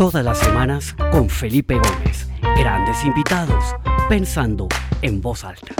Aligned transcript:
Todas 0.00 0.24
las 0.24 0.38
semanas 0.38 0.96
con 1.12 1.28
Felipe 1.28 1.74
Gómez. 1.74 2.26
Grandes 2.56 3.04
invitados, 3.04 3.76
pensando 4.08 4.66
en 5.02 5.20
voz 5.20 5.44
alta. 5.44 5.74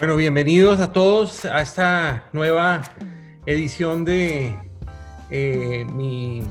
Bueno, 0.00 0.16
bienvenidos 0.16 0.80
a 0.80 0.92
todos 0.92 1.44
a 1.44 1.60
esta 1.60 2.24
nueva 2.32 2.82
edición 3.46 4.04
de 4.04 4.58
eh, 5.30 5.86
mi 5.88 6.42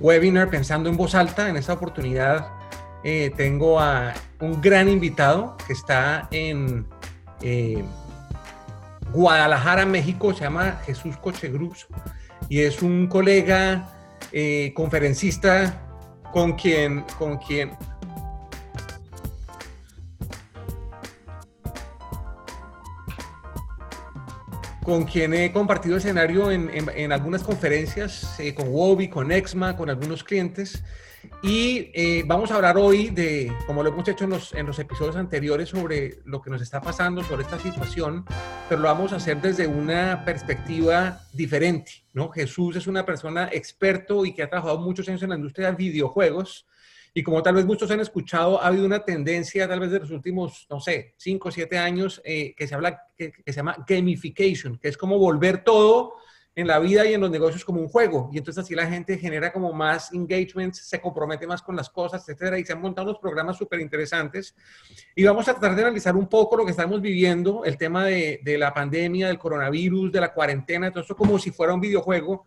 webinar 0.00 0.48
Pensando 0.48 0.88
en 0.88 0.96
Voz 0.96 1.14
Alta. 1.14 1.50
En 1.50 1.58
esta 1.58 1.74
oportunidad 1.74 2.57
eh, 3.04 3.32
tengo 3.36 3.80
a 3.80 4.14
un 4.40 4.60
gran 4.60 4.88
invitado 4.88 5.56
que 5.66 5.72
está 5.72 6.28
en 6.30 6.86
eh, 7.42 7.82
Guadalajara, 9.12 9.86
México. 9.86 10.34
Se 10.34 10.44
llama 10.44 10.80
Jesús 10.84 11.16
Cochegruz 11.16 11.86
y 12.48 12.60
es 12.60 12.82
un 12.82 13.06
colega 13.06 13.88
conferencista 14.74 15.80
con 16.32 16.52
quien, 16.52 17.04
con 17.18 17.38
quien 17.38 17.70
con 24.88 25.04
quien 25.04 25.34
he 25.34 25.52
compartido 25.52 25.98
escenario 25.98 26.50
en, 26.50 27.12
algunas 27.12 27.42
conferencias, 27.42 28.40
eh, 28.40 28.54
con 28.54 28.68
Wobby, 28.70 29.08
con 29.08 29.30
Exma, 29.30 29.76
con 29.76 29.90
algunos 29.90 30.24
clientes. 30.24 30.82
Y 31.42 31.90
eh, 31.92 32.24
vamos 32.26 32.50
a 32.50 32.54
hablar 32.54 32.78
hoy 32.78 33.10
de, 33.10 33.52
como 33.66 33.82
lo 33.82 33.90
hemos 33.90 34.08
hecho 34.08 34.24
en 34.24 34.30
los, 34.30 34.54
en 34.54 34.64
los 34.64 34.78
episodios 34.78 35.16
anteriores, 35.16 35.68
sobre 35.68 36.20
lo 36.24 36.40
que 36.40 36.48
nos 36.48 36.62
está 36.62 36.80
pasando, 36.80 37.22
sobre 37.22 37.42
esta 37.42 37.58
situación, 37.58 38.24
pero 38.70 38.80
lo 38.80 38.88
vamos 38.88 39.12
a 39.12 39.16
hacer 39.16 39.42
desde 39.42 39.66
una 39.66 40.24
perspectiva 40.24 41.20
diferente. 41.34 41.92
¿no? 42.14 42.30
Jesús 42.30 42.76
es 42.76 42.86
una 42.86 43.04
persona 43.04 43.50
experto 43.52 44.24
y 44.24 44.32
que 44.32 44.42
ha 44.42 44.48
trabajado 44.48 44.78
muchos 44.78 45.06
años 45.10 45.22
en 45.22 45.28
la 45.28 45.36
industria 45.36 45.70
de 45.70 45.76
videojuegos 45.76 46.64
y 47.18 47.22
como 47.24 47.42
tal 47.42 47.56
vez 47.56 47.66
muchos 47.66 47.90
han 47.90 47.98
escuchado, 47.98 48.62
ha 48.62 48.68
habido 48.68 48.86
una 48.86 49.04
tendencia 49.04 49.66
tal 49.66 49.80
vez 49.80 49.90
de 49.90 49.98
los 49.98 50.12
últimos, 50.12 50.68
no 50.70 50.78
sé, 50.78 51.14
5 51.16 51.48
o 51.48 51.50
7 51.50 51.76
años 51.76 52.22
eh, 52.24 52.54
que 52.56 52.68
se 52.68 52.76
habla, 52.76 53.02
que, 53.16 53.32
se 53.44 53.52
llama 53.52 53.84
gamification, 53.88 54.78
que 54.78 54.86
es 54.86 54.96
como 54.96 55.18
volver 55.18 55.64
todo 55.64 56.14
en 56.54 56.68
la 56.68 56.78
vida 56.78 57.04
y 57.06 57.14
en 57.14 57.20
los 57.20 57.28
negocios 57.32 57.64
como 57.64 57.80
un 57.80 57.88
juego. 57.88 58.30
Y 58.32 58.38
entonces 58.38 58.62
así 58.62 58.76
la 58.76 58.86
gente 58.86 59.18
genera 59.18 59.52
como 59.52 59.72
más 59.72 60.12
engagement, 60.12 60.74
se 60.74 61.00
compromete 61.00 61.44
más 61.44 61.60
con 61.60 61.74
las 61.74 61.90
cosas, 61.90 62.22
etcétera. 62.22 62.56
Y 62.56 62.64
se 62.64 62.72
han 62.72 62.80
montado 62.80 63.08
unos 63.08 63.20
programas 63.20 63.56
súper 63.56 63.80
interesantes. 63.80 64.54
Y 65.16 65.24
vamos 65.24 65.48
a 65.48 65.54
tratar 65.54 65.74
de 65.74 65.82
analizar 65.82 66.14
un 66.14 66.28
poco 66.28 66.56
lo 66.56 66.64
que 66.64 66.70
estamos 66.70 67.02
viviendo, 67.02 67.64
el 67.64 67.76
tema 67.76 68.04
de, 68.04 68.38
de 68.44 68.58
la 68.58 68.72
pandemia, 68.72 69.26
del 69.26 69.40
coronavirus, 69.40 70.12
de 70.12 70.20
la 70.20 70.32
cuarentena, 70.32 70.92
todo 70.92 71.00
esto 71.00 71.16
como 71.16 71.36
si 71.40 71.50
fuera 71.50 71.74
un 71.74 71.80
videojuego 71.80 72.46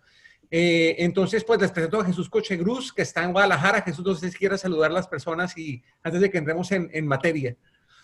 eh, 0.54 0.98
entonces, 1.00 1.46
pues 1.46 1.62
les 1.62 1.72
presento 1.72 2.02
a 2.02 2.06
Jesús 2.06 2.30
Cochegruz, 2.30 2.92
que 2.92 3.04
está 3.04 3.24
en 3.24 3.32
Guadalajara. 3.32 3.82
Jesús, 3.82 4.06
no 4.06 4.14
sé 4.14 4.30
si 4.30 4.38
quiera 4.38 4.58
saludar 4.58 4.92
a 4.92 4.96
las 4.96 5.08
personas 5.08 5.58
y 5.58 5.82
antes 6.04 6.20
de 6.20 6.30
que 6.30 6.38
entremos 6.38 6.70
en, 6.74 7.08
materia. 7.08 7.56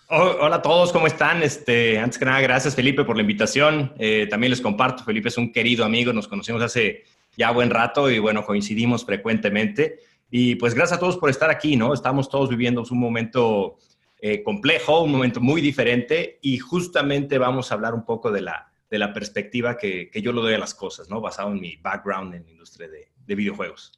hola 0.07 0.55
a 0.55 0.61
todos, 0.61 0.93
¿cómo 0.93 1.07
están? 1.07 1.43
Este, 1.43 1.99
antes 1.99 2.17
que 2.17 2.23
nada, 2.23 2.39
gracias 2.39 2.73
Felipe 2.73 3.03
por 3.03 3.17
la 3.17 3.21
invitación. 3.21 3.93
Eh, 3.99 4.27
también 4.29 4.51
les 4.51 4.61
comparto, 4.61 5.03
Felipe 5.03 5.27
es 5.27 5.37
un 5.37 5.51
querido 5.51 5.83
amigo, 5.83 6.13
nos 6.13 6.29
conocimos 6.29 6.61
hace 6.61 7.03
ya 7.35 7.51
buen 7.51 7.69
rato 7.69 8.09
y 8.09 8.17
bueno, 8.19 8.45
coincidimos 8.45 9.03
frecuentemente. 9.03 9.99
Y 10.31 10.55
pues 10.55 10.73
gracias 10.73 10.97
a 10.97 10.99
todos 11.01 11.17
por 11.17 11.29
estar 11.29 11.49
aquí, 11.49 11.75
¿no? 11.75 11.93
Estamos 11.93 12.29
todos 12.29 12.49
viviendo 12.49 12.81
un 12.89 12.99
momento 12.99 13.75
eh, 14.21 14.41
complejo, 14.41 15.01
un 15.01 15.11
momento 15.11 15.41
muy 15.41 15.59
diferente 15.59 16.39
y 16.41 16.59
justamente 16.59 17.37
vamos 17.37 17.71
a 17.71 17.75
hablar 17.75 17.93
un 17.93 18.05
poco 18.05 18.31
de 18.31 18.41
la, 18.41 18.71
de 18.89 18.99
la 18.99 19.13
perspectiva 19.13 19.77
que, 19.77 20.09
yo 20.13 20.31
lo 20.31 20.41
doy 20.41 20.53
a 20.53 20.59
las 20.59 20.73
cosas, 20.73 21.09
¿no? 21.09 21.21
Basado 21.21 21.51
en 21.51 21.59
mi 21.59 21.75
background 21.77 22.35
en 22.35 22.45
la 22.45 22.51
industria 22.51 22.87
de, 22.87 23.35
videojuegos. 23.35 23.91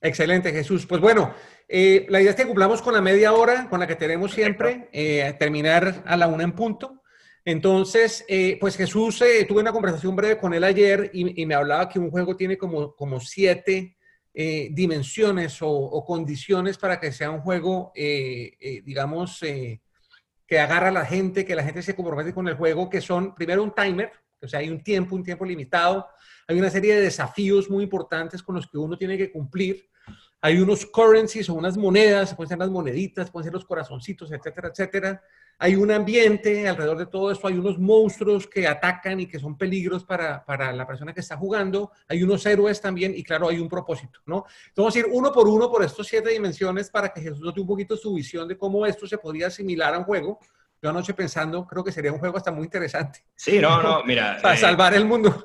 Excelente, 0.00 0.52
Jesús. 0.52 0.84
Pues 0.84 1.00
bueno, 1.00 1.32
eh, 1.68 2.06
la 2.08 2.20
idea 2.20 2.30
es 2.30 2.36
que 2.36 2.46
cumplamos 2.46 2.82
con 2.82 2.92
la 2.94 3.00
media 3.00 3.32
hora, 3.32 3.68
con 3.68 3.78
la 3.78 3.86
que 3.86 3.94
tenemos 3.94 4.32
siempre, 4.32 4.88
eh, 4.92 5.34
terminar 5.38 6.02
a 6.06 6.16
la 6.16 6.26
una 6.26 6.42
en 6.42 6.52
punto. 6.52 7.02
Entonces, 7.44 8.24
eh, 8.28 8.56
pues 8.60 8.76
Jesús, 8.76 9.22
tuve 9.46 9.60
una 9.60 9.72
conversación 9.72 10.16
breve 10.16 10.38
con 10.38 10.54
él 10.54 10.64
ayer 10.64 11.10
y, 11.14 11.46
me 11.46 11.54
hablaba 11.54 11.88
que 11.88 12.00
un 12.00 12.10
juego 12.10 12.36
tiene 12.36 12.58
como, 12.58 12.94
como 12.94 13.20
siete 13.20 13.96
dimensiones 14.34 15.60
o, 15.62 15.68
o, 15.68 16.04
condiciones 16.04 16.78
para 16.78 17.00
que 17.00 17.10
sea 17.10 17.30
un 17.30 17.40
juego, 17.40 17.92
digamos, 17.94 19.42
que 20.48 20.58
agarra 20.58 20.88
a 20.88 20.92
la 20.92 21.04
gente, 21.04 21.44
que 21.44 21.54
la 21.54 21.62
gente 21.62 21.82
se 21.82 21.94
compromete 21.94 22.32
con 22.32 22.48
el 22.48 22.54
juego, 22.54 22.88
que 22.88 23.02
son 23.02 23.34
primero 23.34 23.62
un 23.62 23.74
timer, 23.74 24.10
o 24.40 24.48
sea, 24.48 24.60
hay 24.60 24.70
un 24.70 24.82
tiempo, 24.82 25.14
un 25.14 25.22
tiempo 25.22 25.44
limitado, 25.44 26.08
hay 26.46 26.58
una 26.58 26.70
serie 26.70 26.94
de 26.94 27.02
desafíos 27.02 27.68
muy 27.68 27.84
importantes 27.84 28.42
con 28.42 28.54
los 28.54 28.66
que 28.66 28.78
uno 28.78 28.96
tiene 28.96 29.18
que 29.18 29.30
cumplir, 29.30 29.90
hay 30.40 30.58
unos 30.58 30.86
currencies 30.86 31.50
o 31.50 31.54
unas 31.54 31.76
monedas, 31.76 32.34
pueden 32.34 32.48
ser 32.48 32.58
las 32.58 32.70
moneditas, 32.70 33.30
pueden 33.30 33.44
ser 33.44 33.52
los 33.52 33.66
corazoncitos, 33.66 34.32
etcétera, 34.32 34.68
etcétera. 34.68 35.22
Hay 35.60 35.74
un 35.74 35.90
ambiente 35.90 36.68
alrededor 36.68 36.98
de 36.98 37.06
todo 37.06 37.32
esto, 37.32 37.48
hay 37.48 37.54
unos 37.54 37.78
monstruos 37.78 38.46
que 38.46 38.68
atacan 38.68 39.18
y 39.18 39.26
que 39.26 39.40
son 39.40 39.58
peligros 39.58 40.04
para, 40.04 40.44
para 40.44 40.72
la 40.72 40.86
persona 40.86 41.12
que 41.12 41.20
está 41.20 41.36
jugando, 41.36 41.90
hay 42.06 42.22
unos 42.22 42.46
héroes 42.46 42.80
también 42.80 43.12
y 43.16 43.24
claro, 43.24 43.48
hay 43.48 43.58
un 43.58 43.68
propósito, 43.68 44.20
¿no? 44.26 44.44
Entonces 44.68 44.76
vamos 44.76 44.96
a 44.96 44.98
ir 45.00 45.06
uno 45.10 45.32
por 45.32 45.48
uno 45.48 45.68
por 45.68 45.84
estos 45.84 46.06
siete 46.06 46.30
dimensiones 46.30 46.90
para 46.90 47.08
que 47.08 47.20
Jesús 47.20 47.40
note 47.40 47.60
un 47.60 47.66
poquito 47.66 47.96
su 47.96 48.14
visión 48.14 48.46
de 48.46 48.56
cómo 48.56 48.86
esto 48.86 49.06
se 49.06 49.18
podría 49.18 49.48
asimilar 49.48 49.94
a 49.94 49.98
un 49.98 50.04
juego. 50.04 50.38
Yo 50.80 50.90
anoche 50.90 51.12
pensando, 51.14 51.66
creo 51.66 51.82
que 51.82 51.90
sería 51.90 52.12
un 52.12 52.18
juego 52.18 52.36
hasta 52.36 52.52
muy 52.52 52.64
interesante. 52.64 53.24
Sí, 53.34 53.58
no, 53.58 53.82
no, 53.82 54.04
mira. 54.04 54.38
para 54.42 54.54
eh, 54.54 54.58
salvar 54.58 54.94
el 54.94 55.04
mundo. 55.04 55.42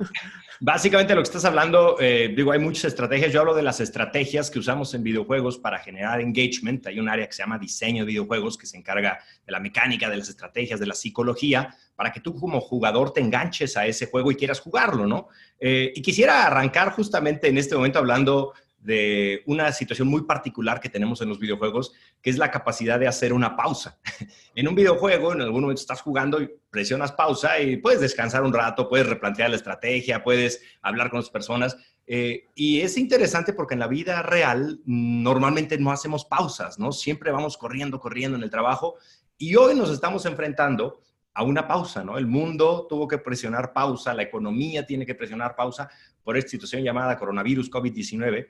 Básicamente 0.59 1.13
lo 1.13 1.21
que 1.21 1.27
estás 1.27 1.43
hablando, 1.43 1.97
eh, 1.99 2.31
digo, 2.35 2.51
hay 2.51 2.59
muchas 2.59 2.85
estrategias. 2.85 3.33
Yo 3.33 3.41
hablo 3.41 3.53
de 3.53 3.63
las 3.63 3.79
estrategias 3.79 4.49
que 4.49 4.59
usamos 4.59 4.93
en 4.93 5.03
videojuegos 5.03 5.57
para 5.57 5.79
generar 5.79 6.21
engagement. 6.21 6.87
Hay 6.87 6.99
un 6.99 7.09
área 7.09 7.25
que 7.27 7.33
se 7.33 7.43
llama 7.43 7.57
diseño 7.57 8.03
de 8.03 8.11
videojuegos 8.11 8.57
que 8.57 8.65
se 8.65 8.77
encarga 8.77 9.19
de 9.45 9.51
la 9.51 9.59
mecánica, 9.59 10.09
de 10.09 10.17
las 10.17 10.29
estrategias, 10.29 10.79
de 10.79 10.85
la 10.85 10.93
psicología, 10.93 11.75
para 11.95 12.13
que 12.13 12.21
tú 12.21 12.33
como 12.39 12.61
jugador 12.61 13.11
te 13.11 13.19
enganches 13.19 13.75
a 13.75 13.85
ese 13.85 14.05
juego 14.05 14.31
y 14.31 14.35
quieras 14.35 14.61
jugarlo, 14.61 15.05
¿no? 15.05 15.27
Eh, 15.59 15.91
y 15.95 16.01
quisiera 16.01 16.45
arrancar 16.45 16.91
justamente 16.91 17.47
en 17.47 17.57
este 17.57 17.75
momento 17.75 17.99
hablando 17.99 18.53
de 18.83 19.43
una 19.45 19.71
situación 19.71 20.09
muy 20.09 20.23
particular 20.23 20.79
que 20.81 20.89
tenemos 20.89 21.21
en 21.21 21.29
los 21.29 21.39
videojuegos, 21.39 21.93
que 22.21 22.29
es 22.29 22.37
la 22.37 22.51
capacidad 22.51 22.99
de 22.99 23.07
hacer 23.07 23.31
una 23.31 23.55
pausa. 23.55 23.97
en 24.55 24.67
un 24.67 24.75
videojuego, 24.75 25.33
en 25.33 25.41
algún 25.41 25.61
momento 25.61 25.81
estás 25.81 26.01
jugando 26.01 26.41
y 26.41 26.51
presionas 26.69 27.13
pausa 27.13 27.59
y 27.59 27.77
puedes 27.77 28.01
descansar 28.01 28.43
un 28.43 28.53
rato, 28.53 28.89
puedes 28.89 29.07
replantear 29.07 29.49
la 29.49 29.55
estrategia, 29.55 30.23
puedes 30.23 30.61
hablar 30.81 31.09
con 31.09 31.21
las 31.21 31.29
personas. 31.29 31.77
Eh, 32.05 32.49
y 32.55 32.81
es 32.81 32.97
interesante 32.97 33.53
porque 33.53 33.75
en 33.75 33.79
la 33.79 33.87
vida 33.87 34.21
real 34.21 34.81
normalmente 34.85 35.77
no 35.77 35.91
hacemos 35.91 36.25
pausas, 36.25 36.77
¿no? 36.77 36.91
Siempre 36.91 37.31
vamos 37.31 37.57
corriendo, 37.57 37.99
corriendo 37.99 38.37
en 38.37 38.43
el 38.43 38.49
trabajo. 38.49 38.95
Y 39.37 39.55
hoy 39.55 39.75
nos 39.75 39.89
estamos 39.89 40.25
enfrentando 40.25 40.99
a 41.33 41.43
una 41.43 41.67
pausa, 41.67 42.03
¿no? 42.03 42.17
El 42.17 42.27
mundo 42.27 42.85
tuvo 42.89 43.07
que 43.07 43.17
presionar 43.17 43.71
pausa, 43.71 44.13
la 44.13 44.23
economía 44.23 44.85
tiene 44.85 45.05
que 45.05 45.15
presionar 45.15 45.55
pausa 45.55 45.89
por 46.21 46.37
esta 46.37 46.51
situación 46.51 46.83
llamada 46.83 47.17
coronavirus 47.17 47.71
COVID-19 47.71 48.47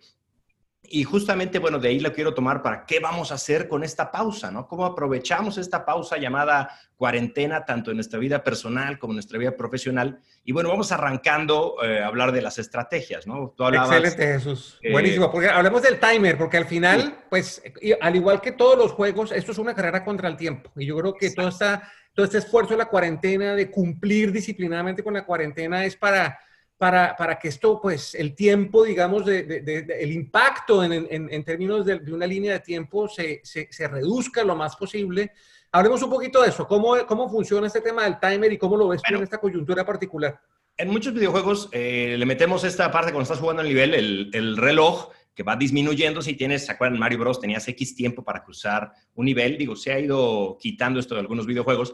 y 0.90 1.04
justamente, 1.06 1.60
bueno, 1.60 1.80
de 1.80 1.90
ahí 1.90 2.00
lo 2.00 2.12
quiero 2.14 2.34
tomar 2.34 2.62
para 2.62 2.86
qué 2.86 3.00
vamos 3.00 3.32
a 3.32 3.36
hacer 3.36 3.68
con 3.68 3.84
esta 3.84 4.12
pausa, 4.12 4.52
¿no? 4.52 4.68
¿Cómo 4.68 4.86
aprovechamos 4.86 5.58
esta 5.58 5.86
pausa 5.86 6.18
llamada 6.18 6.70
cuarentena, 6.98 7.64
tanto 7.64 7.90
en 7.92 7.98
nuestra 7.98 8.20
vida 8.20 8.44
personal 8.44 9.00
como 9.00 9.14
en 9.14 9.16
nuestra 9.16 9.40
vida 9.40 9.56
profesional? 9.56 10.20
Y 10.44 10.52
bueno, 10.52 10.70
vamos 10.70 10.92
arrancando 10.92 11.78
eh, 11.84 12.02
a 12.02 12.08
hablar 12.08 12.34
de 12.34 12.42
las 12.42 12.60
estrategias, 12.60 13.26
¿no? 13.26 13.56
Excelente, 13.58 14.34
Jesús. 14.34 14.78
Eh, 14.82 14.92
Buenísimo, 14.92 15.32
porque 15.32 15.50
hablemos 15.50 15.82
del 15.82 16.00
timer, 16.00 16.38
porque 16.38 16.58
al 16.58 16.66
final, 16.66 17.18
pues, 17.30 17.64
al 18.02 18.16
igual 18.16 18.42
que 18.42 18.52
todos 18.52 18.78
los 18.78 18.92
juegos, 18.92 19.32
esto 19.32 19.54
es 19.54 19.58
una 19.58 19.74
carrera 19.74 20.04
contra 20.04 20.28
el 20.28 20.36
tiempo. 20.36 20.70
Y 20.76 20.86
yo 20.86 20.98
creo 20.98 21.14
que 21.16 21.32
todo, 21.32 21.48
esta, 21.48 21.90
todo 22.14 22.26
este 22.26 22.40
esfuerzo 22.40 22.72
de 22.72 22.80
la 22.80 22.86
cuarentena, 22.86 23.56
de 23.56 23.72
cumplir 23.72 24.34
disciplinadamente 24.34 25.02
con 25.02 25.14
la 25.14 25.26
cuarentena, 25.26 25.86
es 25.86 25.96
para 25.96 26.38
para, 26.84 27.16
para, 27.16 27.40
que 27.40 27.48
esto, 27.48 27.80
pues, 27.82 28.14
el 28.14 28.36
tiempo, 28.36 28.84
digamos, 28.84 29.26
de, 29.26 29.44
de, 29.44 29.86
el 30.02 30.12
impacto 30.12 30.84
en, 30.84 30.92
en, 30.92 31.30
en 31.32 31.44
términos 31.46 31.86
de, 31.86 31.96
una 32.12 32.28
línea 32.28 32.52
de 32.52 32.60
tiempo 32.60 33.08
se, 33.08 33.40
se, 33.42 33.70
se, 33.72 33.88
reduzca 33.88 34.44
lo 34.44 34.54
más 34.54 34.76
posible. 34.76 35.32
Hablemos 35.72 36.04
un 36.04 36.10
poquito 36.10 36.42
de 36.42 36.50
eso. 36.50 36.68
¿Cómo, 36.68 36.98
¿Cómo 37.08 37.30
funciona 37.30 37.68
este 37.68 37.80
tema 37.80 38.04
del 38.04 38.20
timer 38.20 38.52
y 38.52 38.58
cómo 38.58 38.76
lo 38.76 38.90
ves 38.90 39.02
tú 39.02 39.16
en 39.16 39.24
esta 39.24 39.38
coyuntura 39.38 39.86
particular? 39.86 40.38
En 40.76 40.90
muchos 40.90 41.14
videojuegos 41.14 41.70
eh, 41.72 42.18
le 42.20 42.26
metemos 42.26 42.66
esta 42.66 42.92
parte 42.92 43.14
cuando 43.14 43.24
estás 43.24 43.40
jugando 43.40 43.62
el 43.62 43.70
nivel, 43.70 43.94
el, 43.94 44.30
el 44.34 44.58
reloj 44.58 45.08
que 45.34 45.44
va 45.44 45.56
disminuyendo. 45.56 46.22
Si 46.22 46.34
tienes, 46.34 46.66
¿se 46.66 46.74
acuerdan? 46.74 47.00
Mario 47.00 47.20
Bros. 47.20 47.40
tenías 47.40 47.66
X 47.66 47.96
tiempo 47.96 48.26
para 48.26 48.44
cruzar 48.44 48.92
un 49.16 49.24
nivel. 49.24 49.58
Digo, 49.58 49.78
se 49.78 49.94
ha 49.94 50.00
ido 50.02 50.58
quitando 50.60 51.00
esto 51.00 51.16
de 51.16 51.22
algunos 51.22 51.46
videojuegos 51.46 51.94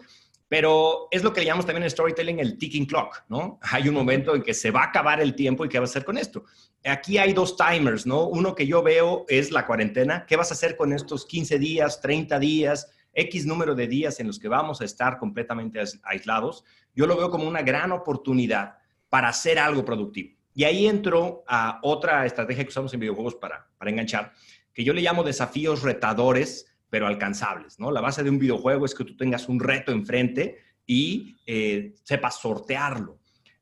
pero 0.49 1.07
es 1.11 1.23
lo 1.23 1.31
que 1.31 1.45
llamamos 1.45 1.65
también 1.65 1.83
en 1.83 1.91
storytelling 1.91 2.39
el 2.39 2.57
ticking 2.57 2.85
clock, 2.85 3.23
¿no? 3.29 3.59
Hay 3.61 3.87
un 3.87 3.95
momento 3.95 4.35
en 4.35 4.41
que 4.41 4.53
se 4.53 4.71
va 4.71 4.81
a 4.81 4.85
acabar 4.85 5.21
el 5.21 5.35
tiempo 5.35 5.63
y 5.63 5.69
qué 5.69 5.79
vas 5.79 5.91
a 5.91 5.93
hacer 5.93 6.05
con 6.05 6.17
esto. 6.17 6.43
Aquí 6.83 7.17
hay 7.17 7.33
dos 7.33 7.55
timers, 7.55 8.05
¿no? 8.05 8.27
Uno 8.27 8.55
que 8.55 8.65
yo 8.65 8.81
veo 8.83 9.25
es 9.29 9.51
la 9.51 9.65
cuarentena. 9.67 10.25
¿Qué 10.27 10.35
vas 10.35 10.49
a 10.49 10.55
hacer 10.55 10.75
con 10.75 10.91
estos 10.91 11.25
15 11.25 11.59
días, 11.59 12.01
30 12.01 12.39
días? 12.39 12.89
X 13.13 13.45
número 13.45 13.75
de 13.75 13.87
días 13.87 14.19
en 14.19 14.27
los 14.27 14.39
que 14.39 14.47
vamos 14.47 14.81
a 14.81 14.85
estar 14.85 15.17
completamente 15.17 15.79
aislados, 16.03 16.63
yo 16.95 17.07
lo 17.07 17.17
veo 17.17 17.29
como 17.29 17.47
una 17.47 17.61
gran 17.61 17.91
oportunidad 17.91 18.77
para 19.09 19.29
hacer 19.29 19.59
algo 19.59 19.83
productivo. 19.83 20.35
Y 20.53 20.63
ahí 20.63 20.87
entro 20.87 21.43
a 21.47 21.79
otra 21.83 22.25
estrategia 22.25 22.63
que 22.63 22.69
usamos 22.69 22.93
en 22.93 22.99
videojuegos 22.99 23.35
para, 23.35 23.67
para 23.77 23.91
enganchar, 23.91 24.33
que 24.73 24.83
yo 24.83 24.93
le 24.93 25.01
llamo 25.01 25.23
desafíos 25.23 25.81
retadores, 25.81 26.67
pero 26.89 27.07
alcanzables, 27.07 27.79
¿no? 27.79 27.91
La 27.91 28.01
base 28.01 28.23
de 28.23 28.29
un 28.29 28.39
videojuego 28.39 28.85
es 28.85 28.95
que 28.95 29.03
tú 29.03 29.15
tengas 29.15 29.47
un 29.47 29.59
reto 29.59 29.91
enfrente 29.91 30.57
y 30.85 31.37
eh, 31.45 31.95
sepas 32.03 32.39
sortearlo. 32.39 33.19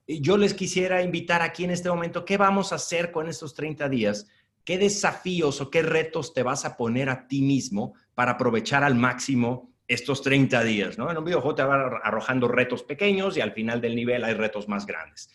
Yo 0.07 0.38
les 0.38 0.53
quisiera 0.53 1.01
invitar 1.03 1.41
aquí 1.41 1.65
en 1.65 1.71
este 1.71 1.89
momento, 1.89 2.24
¿qué 2.24 2.38
vamos 2.38 2.71
a 2.71 2.75
hacer 2.75 3.12
con 3.12 3.27
estos 3.27 3.53
30 3.53 3.89
días? 3.89 4.27
¿Qué 4.63 4.77
desafíos 4.77 5.59
o 5.59 5.69
qué 5.69 5.81
retos 5.81 6.33
te 6.33 6.44
vas 6.44 6.63
a 6.63 6.77
poner 6.77 7.09
a 7.09 7.27
ti 7.27 7.41
mismo 7.41 7.94
para 8.15 8.31
aprovechar 8.33 8.83
al 8.83 8.95
máximo 8.95 9.74
estos 9.88 10.21
30 10.21 10.63
días? 10.63 10.97
¿no? 10.97 11.12
En 11.12 11.18
un 11.18 11.25
videojuego 11.25 11.56
te 11.56 11.63
va 11.63 12.00
arrojando 12.03 12.47
retos 12.47 12.83
pequeños 12.83 13.35
y 13.35 13.41
al 13.41 13.51
final 13.51 13.81
del 13.81 13.95
nivel 13.95 14.24
hay 14.24 14.33
retos 14.33 14.69
más 14.69 14.85
grandes. 14.85 15.29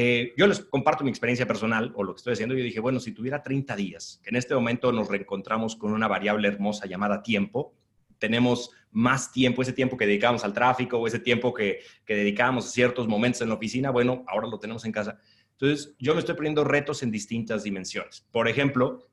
Eh, 0.00 0.32
yo 0.36 0.46
les 0.46 0.60
comparto 0.60 1.02
mi 1.02 1.10
experiencia 1.10 1.44
personal 1.44 1.90
o 1.96 2.04
lo 2.04 2.14
que 2.14 2.18
estoy 2.18 2.34
haciendo. 2.34 2.54
Yo 2.54 2.62
dije, 2.62 2.78
bueno, 2.78 3.00
si 3.00 3.10
tuviera 3.10 3.42
30 3.42 3.74
días, 3.74 4.20
que 4.22 4.30
en 4.30 4.36
este 4.36 4.54
momento 4.54 4.92
nos 4.92 5.08
reencontramos 5.08 5.74
con 5.74 5.92
una 5.92 6.06
variable 6.06 6.46
hermosa 6.46 6.86
llamada 6.86 7.20
tiempo, 7.20 7.74
tenemos 8.16 8.70
más 8.92 9.32
tiempo, 9.32 9.60
ese 9.60 9.72
tiempo 9.72 9.96
que 9.96 10.06
dedicamos 10.06 10.44
al 10.44 10.52
tráfico 10.52 10.98
o 10.98 11.08
ese 11.08 11.18
tiempo 11.18 11.52
que, 11.52 11.80
que 12.06 12.14
dedicábamos 12.14 12.66
a 12.66 12.70
ciertos 12.70 13.08
momentos 13.08 13.42
en 13.42 13.48
la 13.48 13.56
oficina, 13.56 13.90
bueno, 13.90 14.22
ahora 14.28 14.46
lo 14.46 14.60
tenemos 14.60 14.84
en 14.84 14.92
casa. 14.92 15.18
Entonces, 15.54 15.96
yo 15.98 16.14
me 16.14 16.20
estoy 16.20 16.36
poniendo 16.36 16.62
retos 16.62 17.02
en 17.02 17.10
distintas 17.10 17.64
dimensiones. 17.64 18.24
Por 18.30 18.46
ejemplo, 18.46 19.10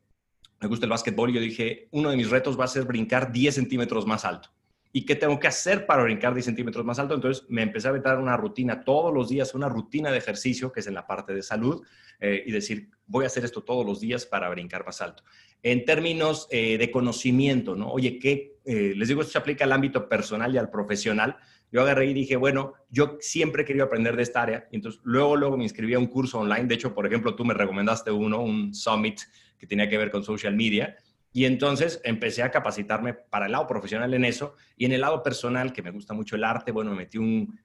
me 0.61 0.67
gusta 0.67 0.85
el 0.85 0.91
básquetbol 0.91 1.31
y 1.31 1.33
yo 1.33 1.41
dije, 1.41 1.87
uno 1.93 2.11
de 2.11 2.17
mis 2.17 2.29
retos 2.29 2.59
va 2.59 2.65
a 2.65 2.67
ser 2.67 2.83
brincar 2.83 3.31
10 3.31 3.55
centímetros 3.55 4.05
más 4.05 4.23
alto. 4.23 4.49
¿Y 4.95 5.05
qué 5.05 5.17
tengo 5.17 5.37
que 5.41 5.47
hacer 5.47 5.85
para 5.85 6.03
brincar 6.03 6.33
10 6.33 6.45
centímetros 6.45 6.85
más 6.85 6.97
alto? 6.99 7.15
Entonces 7.15 7.43
me 7.49 7.63
empecé 7.63 7.89
a 7.89 7.91
meter 7.91 8.15
una 8.15 8.37
rutina 8.37 8.85
todos 8.85 9.13
los 9.13 9.27
días, 9.27 9.53
una 9.53 9.67
rutina 9.67 10.09
de 10.09 10.17
ejercicio 10.17 10.71
que 10.71 10.79
es 10.79 10.87
en 10.87 10.93
la 10.93 11.05
parte 11.05 11.33
de 11.33 11.43
salud 11.43 11.85
eh, 12.21 12.45
y 12.45 12.51
decir, 12.53 12.91
voy 13.05 13.25
a 13.25 13.27
hacer 13.27 13.43
esto 13.43 13.61
todos 13.61 13.85
los 13.85 13.99
días 13.99 14.25
para 14.25 14.47
brincar 14.47 14.85
más 14.85 15.01
alto. 15.01 15.23
En 15.61 15.83
términos 15.83 16.47
eh, 16.49 16.77
de 16.77 16.91
conocimiento, 16.91 17.75
¿no? 17.75 17.91
Oye, 17.91 18.19
¿qué? 18.19 18.55
Eh, 18.63 18.93
les 18.95 19.09
digo, 19.09 19.19
esto 19.19 19.33
se 19.33 19.37
aplica 19.37 19.65
al 19.65 19.73
ámbito 19.73 20.07
personal 20.07 20.55
y 20.55 20.59
al 20.59 20.69
profesional. 20.69 21.35
Yo 21.73 21.81
agarré 21.81 22.05
y 22.05 22.13
dije, 22.13 22.37
bueno, 22.37 22.75
yo 22.89 23.17
siempre 23.19 23.63
he 23.63 23.65
querido 23.65 23.83
aprender 23.83 24.15
de 24.15 24.23
esta 24.23 24.43
área. 24.43 24.69
Y 24.71 24.77
entonces, 24.77 25.01
luego, 25.03 25.35
luego 25.35 25.57
me 25.57 25.65
inscribí 25.65 25.93
a 25.93 25.99
un 25.99 26.07
curso 26.07 26.39
online. 26.39 26.67
De 26.67 26.75
hecho, 26.75 26.95
por 26.95 27.05
ejemplo, 27.05 27.35
tú 27.35 27.43
me 27.43 27.53
recomendaste 27.53 28.11
uno, 28.11 28.39
un 28.39 28.73
summit 28.73 29.19
que 29.57 29.67
tenía 29.67 29.89
que 29.89 29.97
ver 29.97 30.09
con 30.09 30.23
social 30.23 30.55
media. 30.55 30.95
Y 31.35 31.43
entonces 31.43 31.99
empecé 32.05 32.43
a 32.43 32.49
capacitarme 32.49 33.13
para 33.13 33.47
el 33.47 33.51
lado 33.51 33.67
profesional 33.67 34.13
en 34.13 34.23
eso 34.23 34.55
y 34.77 34.85
en 34.85 34.93
el 34.93 35.01
lado 35.01 35.21
personal, 35.21 35.73
que 35.73 35.81
me 35.81 35.91
gusta 35.91 36.13
mucho 36.13 36.37
el 36.37 36.45
arte, 36.45 36.71
bueno, 36.71 36.91
me 36.91 36.95
metí 36.95 37.17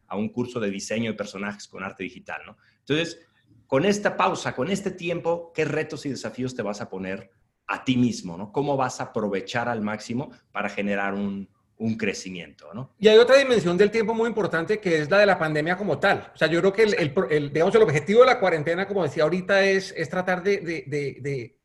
a 0.08 0.16
un 0.16 0.28
curso 0.30 0.58
de 0.58 0.72
diseño 0.72 1.12
de 1.12 1.16
personajes 1.16 1.68
con 1.68 1.84
arte 1.84 2.02
digital, 2.02 2.42
¿no? 2.44 2.56
Entonces, 2.80 3.24
con 3.68 3.84
esta 3.84 4.16
pausa, 4.16 4.56
con 4.56 4.72
este 4.72 4.90
tiempo, 4.90 5.52
¿qué 5.54 5.64
retos 5.64 6.04
y 6.04 6.08
desafíos 6.08 6.56
te 6.56 6.62
vas 6.62 6.80
a 6.80 6.90
poner 6.90 7.30
a 7.68 7.84
ti 7.84 7.96
mismo, 7.96 8.36
¿no? 8.36 8.50
¿Cómo 8.50 8.76
vas 8.76 9.00
a 9.00 9.04
aprovechar 9.04 9.68
al 9.68 9.82
máximo 9.82 10.32
para 10.50 10.68
generar 10.68 11.14
un, 11.14 11.48
un 11.76 11.96
crecimiento, 11.96 12.74
¿no? 12.74 12.96
Y 12.98 13.06
hay 13.06 13.18
otra 13.18 13.36
dimensión 13.36 13.76
del 13.76 13.92
tiempo 13.92 14.14
muy 14.14 14.26
importante 14.26 14.80
que 14.80 14.98
es 14.98 15.08
la 15.08 15.18
de 15.18 15.26
la 15.26 15.38
pandemia 15.38 15.76
como 15.76 15.96
tal. 16.00 16.32
O 16.34 16.36
sea, 16.36 16.48
yo 16.48 16.58
creo 16.58 16.72
que 16.72 16.82
el, 16.82 17.14
el, 17.30 17.52
digamos, 17.52 17.72
el 17.76 17.82
objetivo 17.82 18.22
de 18.22 18.26
la 18.26 18.40
cuarentena, 18.40 18.88
como 18.88 19.04
decía 19.04 19.22
ahorita, 19.22 19.62
es, 19.62 19.94
es 19.96 20.08
tratar 20.08 20.42
de, 20.42 20.58
de, 20.58 21.18
de 21.20 21.59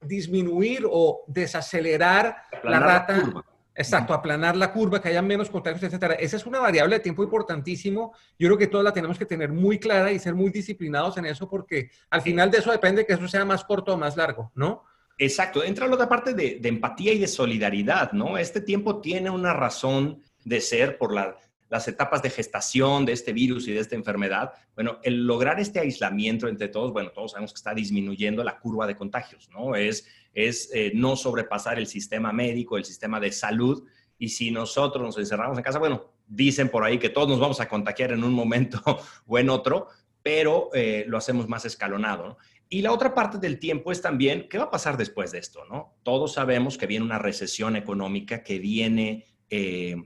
disminuir 0.00 0.84
o 0.88 1.24
desacelerar 1.26 2.36
la 2.64 2.80
rata. 2.80 3.44
exacto, 3.74 4.12
aplanar 4.12 4.56
la 4.56 4.72
curva, 4.72 5.00
que 5.00 5.08
haya 5.08 5.22
menos 5.22 5.50
contagios, 5.50 5.82
etcétera. 5.82 6.14
Esa 6.14 6.36
es 6.36 6.46
una 6.46 6.60
variable 6.60 6.96
de 6.96 7.00
tiempo 7.00 7.22
importantísimo. 7.22 8.12
Yo 8.38 8.48
creo 8.48 8.58
que 8.58 8.66
todos 8.66 8.84
la 8.84 8.92
tenemos 8.92 9.18
que 9.18 9.26
tener 9.26 9.52
muy 9.52 9.78
clara 9.78 10.10
y 10.10 10.18
ser 10.18 10.34
muy 10.34 10.50
disciplinados 10.50 11.16
en 11.16 11.26
eso, 11.26 11.48
porque 11.48 11.90
al 12.10 12.22
final 12.22 12.50
de 12.50 12.58
eso 12.58 12.72
depende 12.72 13.06
que 13.06 13.12
eso 13.12 13.28
sea 13.28 13.44
más 13.44 13.64
corto 13.64 13.94
o 13.94 13.96
más 13.96 14.16
largo, 14.16 14.50
¿no? 14.54 14.84
Exacto, 15.16 15.64
entra 15.64 15.86
la 15.88 15.94
otra 15.94 16.08
parte 16.08 16.32
de, 16.32 16.58
de 16.60 16.68
empatía 16.68 17.12
y 17.12 17.18
de 17.18 17.26
solidaridad, 17.26 18.12
¿no? 18.12 18.38
Este 18.38 18.60
tiempo 18.60 19.00
tiene 19.00 19.30
una 19.30 19.52
razón 19.52 20.22
de 20.44 20.60
ser 20.60 20.96
por 20.96 21.12
la 21.12 21.36
las 21.68 21.86
etapas 21.88 22.22
de 22.22 22.30
gestación 22.30 23.04
de 23.04 23.12
este 23.12 23.32
virus 23.32 23.68
y 23.68 23.72
de 23.72 23.80
esta 23.80 23.94
enfermedad, 23.94 24.52
bueno, 24.74 24.98
el 25.02 25.26
lograr 25.26 25.60
este 25.60 25.80
aislamiento 25.80 26.48
entre 26.48 26.68
todos, 26.68 26.92
bueno, 26.92 27.10
todos 27.10 27.32
sabemos 27.32 27.52
que 27.52 27.58
está 27.58 27.74
disminuyendo 27.74 28.42
la 28.42 28.58
curva 28.58 28.86
de 28.86 28.96
contagios, 28.96 29.48
¿no? 29.50 29.74
Es, 29.74 30.06
es 30.32 30.70
eh, 30.74 30.92
no 30.94 31.16
sobrepasar 31.16 31.78
el 31.78 31.86
sistema 31.86 32.32
médico, 32.32 32.76
el 32.76 32.84
sistema 32.84 33.20
de 33.20 33.32
salud, 33.32 33.84
y 34.18 34.30
si 34.30 34.50
nosotros 34.50 35.04
nos 35.04 35.18
encerramos 35.18 35.56
en 35.58 35.64
casa, 35.64 35.78
bueno, 35.78 36.12
dicen 36.26 36.68
por 36.68 36.84
ahí 36.84 36.98
que 36.98 37.08
todos 37.08 37.28
nos 37.28 37.38
vamos 37.38 37.60
a 37.60 37.68
contagiar 37.68 38.12
en 38.12 38.24
un 38.24 38.32
momento 38.32 38.80
o 39.26 39.38
en 39.38 39.50
otro, 39.50 39.88
pero 40.22 40.70
eh, 40.74 41.04
lo 41.06 41.16
hacemos 41.16 41.48
más 41.48 41.64
escalonado, 41.64 42.28
¿no? 42.28 42.36
Y 42.70 42.82
la 42.82 42.92
otra 42.92 43.14
parte 43.14 43.38
del 43.38 43.58
tiempo 43.58 43.92
es 43.92 44.02
también, 44.02 44.46
¿qué 44.48 44.58
va 44.58 44.64
a 44.64 44.70
pasar 44.70 44.98
después 44.98 45.32
de 45.32 45.38
esto? 45.38 45.64
¿no? 45.64 45.96
Todos 46.02 46.34
sabemos 46.34 46.76
que 46.76 46.86
viene 46.86 47.04
una 47.04 47.18
recesión 47.18 47.76
económica, 47.76 48.42
que 48.42 48.58
viene 48.58 49.24
eh, 49.48 49.96